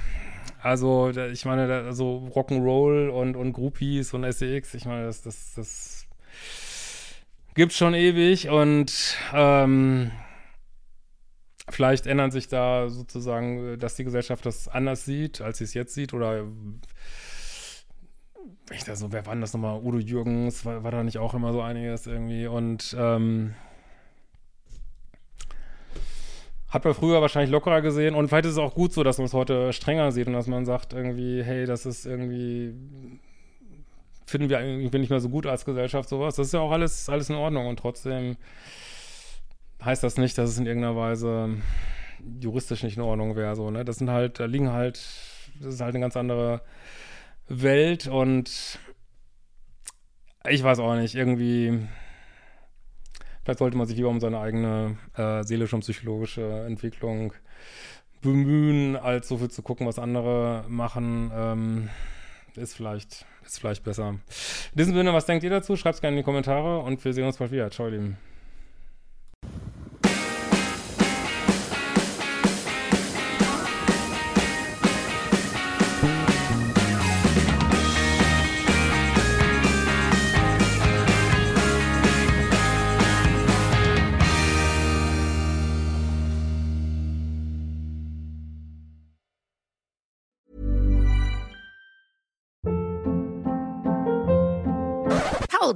Also, 0.61 1.09
ich 1.09 1.43
meine, 1.43 1.73
also 1.73 2.29
Rock'n'Roll 2.35 3.09
und, 3.09 3.35
und 3.35 3.53
Groupies 3.53 4.13
und 4.13 4.31
SEX, 4.31 4.75
ich 4.75 4.85
meine, 4.85 5.05
das, 5.05 5.23
das, 5.23 5.53
das 5.55 5.98
gibt 7.59 7.73
schon 7.73 7.93
ewig 7.93 8.47
und 8.47 9.17
ähm, 9.33 10.11
vielleicht 11.67 12.07
ändern 12.07 12.31
sich 12.31 12.47
da 12.47 12.87
sozusagen, 12.87 13.77
dass 13.77 13.97
die 13.97 14.05
Gesellschaft 14.05 14.45
das 14.45 14.69
anders 14.69 15.03
sieht, 15.03 15.41
als 15.41 15.57
sie 15.57 15.65
es 15.65 15.73
jetzt 15.73 15.93
sieht 15.93 16.13
oder 16.13 16.45
ich 18.71 18.85
da 18.85 18.95
so, 18.95 19.11
wer 19.11 19.25
war 19.25 19.33
denn 19.33 19.41
das 19.41 19.51
nochmal? 19.51 19.81
Udo 19.83 19.97
Jürgens, 19.97 20.63
war, 20.63 20.85
war 20.85 20.91
da 20.91 21.03
nicht 21.03 21.17
auch 21.17 21.33
immer 21.33 21.51
so 21.51 21.61
einiges 21.61 22.07
irgendwie 22.07 22.47
und 22.47 22.95
ähm, 22.97 23.55
hat 26.69 26.85
man 26.85 26.93
früher 26.93 27.19
wahrscheinlich 27.19 27.51
lockerer 27.51 27.81
gesehen 27.81 28.15
und 28.15 28.29
vielleicht 28.29 28.45
ist 28.45 28.53
es 28.53 28.57
auch 28.57 28.73
gut 28.73 28.93
so, 28.93 29.03
dass 29.03 29.17
man 29.17 29.25
es 29.25 29.33
heute 29.33 29.73
strenger 29.73 30.13
sieht 30.13 30.27
und 30.27 30.33
dass 30.33 30.47
man 30.47 30.65
sagt 30.65 30.93
irgendwie, 30.93 31.43
hey, 31.43 31.65
das 31.65 31.85
ist 31.85 32.05
irgendwie 32.05 32.73
finden 34.29 34.49
wir 34.49 34.59
irgendwie 34.59 34.99
nicht 34.99 35.09
mehr 35.09 35.19
so 35.19 35.29
gut 35.29 35.45
als 35.45 35.65
Gesellschaft 35.65 36.09
sowas. 36.09 36.35
Das 36.35 36.47
ist 36.47 36.53
ja 36.53 36.59
auch 36.59 36.71
alles 36.71 37.09
alles 37.09 37.29
in 37.29 37.35
Ordnung 37.35 37.67
und 37.67 37.79
trotzdem 37.79 38.37
heißt 39.83 40.03
das 40.03 40.17
nicht, 40.17 40.37
dass 40.37 40.49
es 40.49 40.57
in 40.57 40.65
irgendeiner 40.65 40.95
Weise 40.95 41.57
juristisch 42.41 42.83
nicht 42.83 42.97
in 42.97 43.03
Ordnung 43.03 43.35
wäre 43.35 43.55
so, 43.55 43.71
ne? 43.71 43.85
Das 43.85 43.97
sind 43.97 44.09
halt 44.09 44.39
da 44.39 44.45
liegen 44.45 44.71
halt 44.71 44.95
das 45.59 45.73
ist 45.73 45.81
halt 45.81 45.95
eine 45.95 46.01
ganz 46.03 46.17
andere 46.17 46.61
Welt 47.47 48.07
und 48.07 48.79
ich 50.47 50.63
weiß 50.63 50.79
auch 50.79 50.95
nicht, 50.95 51.15
irgendwie 51.15 51.87
Vielleicht 53.49 53.59
sollte 53.59 53.77
man 53.77 53.87
sich 53.87 53.97
lieber 53.97 54.09
um 54.09 54.19
seine 54.19 54.39
eigene 54.39 54.95
äh, 55.15 55.43
seelische 55.43 55.75
und 55.75 55.81
psychologische 55.81 56.65
Entwicklung 56.67 57.33
bemühen, 58.21 58.95
als 58.95 59.27
so 59.27 59.39
viel 59.39 59.49
zu 59.49 59.63
gucken, 59.63 59.87
was 59.87 59.97
andere 59.97 60.65
machen. 60.67 61.31
Ähm, 61.33 61.89
ist 62.55 62.75
vielleicht, 62.75 63.25
ist 63.49 63.59
vielleicht 63.59 63.83
besser. 63.83 64.09
In 64.09 64.19
diesem 64.77 64.95
Sinne, 64.95 65.13
was 65.13 65.25
denkt 65.25 65.43
ihr 65.43 65.49
dazu? 65.49 65.75
Schreibt 65.75 65.95
es 65.95 66.01
gerne 66.01 66.17
in 66.17 66.21
die 66.21 66.25
Kommentare 66.25 66.79
und 66.79 67.03
wir 67.03 67.13
sehen 67.13 67.25
uns 67.25 67.37
bald 67.37 67.51
wieder. 67.51 67.69
Ciao, 67.71 67.87
ihr 67.87 67.93
Lieben. 67.93 68.28